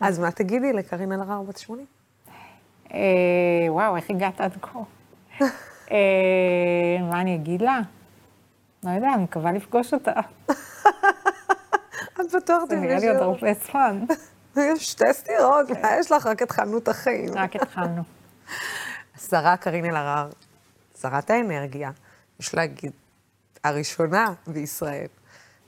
אז 0.00 0.18
מה 0.18 0.30
תגידי 0.30 0.72
לקארין 0.72 1.12
אלהרר 1.12 1.42
בת 1.42 1.56
80? 1.56 1.86
אה, 2.94 2.98
וואו, 3.68 3.96
איך 3.96 4.10
הגעת 4.10 4.40
עד 4.40 4.56
כה? 4.62 4.78
אה, 5.90 5.96
מה 7.10 7.20
אני 7.20 7.34
אגיד 7.34 7.62
לה? 7.62 7.80
לא 8.84 8.90
יודע, 8.90 9.14
אני 9.14 9.22
מקווה 9.22 9.52
לפגוש 9.52 9.94
אותה. 9.94 10.12
את 12.20 12.34
בטוח 12.34 12.64
זה 12.68 12.76
נראה 12.76 12.98
לי 12.98 13.08
עוד 13.08 13.16
הרבה 13.16 13.48
זמן. 13.54 14.04
יש 14.56 14.90
שתי 14.90 15.12
סטירות, 15.12 15.70
מה 15.82 15.90
יש 16.00 16.12
לך? 16.12 16.26
רק 16.26 16.42
התחלנו 16.42 16.78
את 16.78 16.88
החיים. 16.88 17.28
רק 17.34 17.56
התחלנו. 17.56 18.02
השרה 19.16 19.56
קארין 19.56 19.84
אלהרר, 19.84 20.30
שרת 21.00 21.30
האנרגיה, 21.30 21.90
יש 22.40 22.54
להגיד, 22.54 22.92
הראשונה 23.64 24.32
בישראל. 24.46 25.06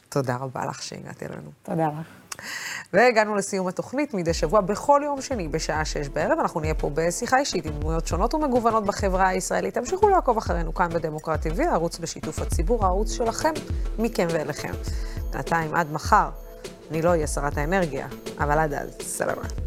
תודה 0.09 0.37
רבה 0.37 0.67
לך 0.67 0.83
שהגעת 0.83 1.23
אלינו. 1.23 1.51
תודה 1.63 1.87
לך. 1.87 2.07
והגענו 2.93 3.35
לסיום 3.35 3.69
התוכנית 3.69 4.15
מדי 4.15 4.35
שבוע 4.35 4.61
בכל 4.61 5.01
יום 5.05 5.21
שני 5.21 5.49
בשעה 5.49 5.85
שש 5.85 6.09
בערב. 6.09 6.39
אנחנו 6.39 6.61
נהיה 6.61 6.75
פה 6.75 6.91
בשיחה 6.95 7.39
אישית 7.39 7.67
עם 7.67 7.73
דמויות 7.73 8.07
שונות 8.07 8.35
ומגוונות 8.35 8.85
בחברה 8.87 9.29
הישראלית. 9.29 9.75
תמשיכו 9.75 10.09
לעקוב 10.09 10.37
אחרינו 10.37 10.75
כאן 10.75 10.89
בדמוקרט 10.89 11.47
TV, 11.47 11.63
הערוץ 11.63 11.99
בשיתוף 11.99 12.39
הציבור, 12.39 12.85
הערוץ 12.85 13.11
שלכם, 13.13 13.53
מכם 13.99 14.27
ואליכם. 14.31 14.73
בינתיים, 15.33 15.75
עד 15.75 15.93
מחר, 15.93 16.31
אני 16.91 17.03
לא 17.03 17.11
אהיה 17.11 17.27
שרת 17.27 17.59
האנרגיה, 17.59 18.07
אבל 18.39 18.59
עד 18.59 18.75
אז, 18.75 18.97
סלמה. 19.01 19.66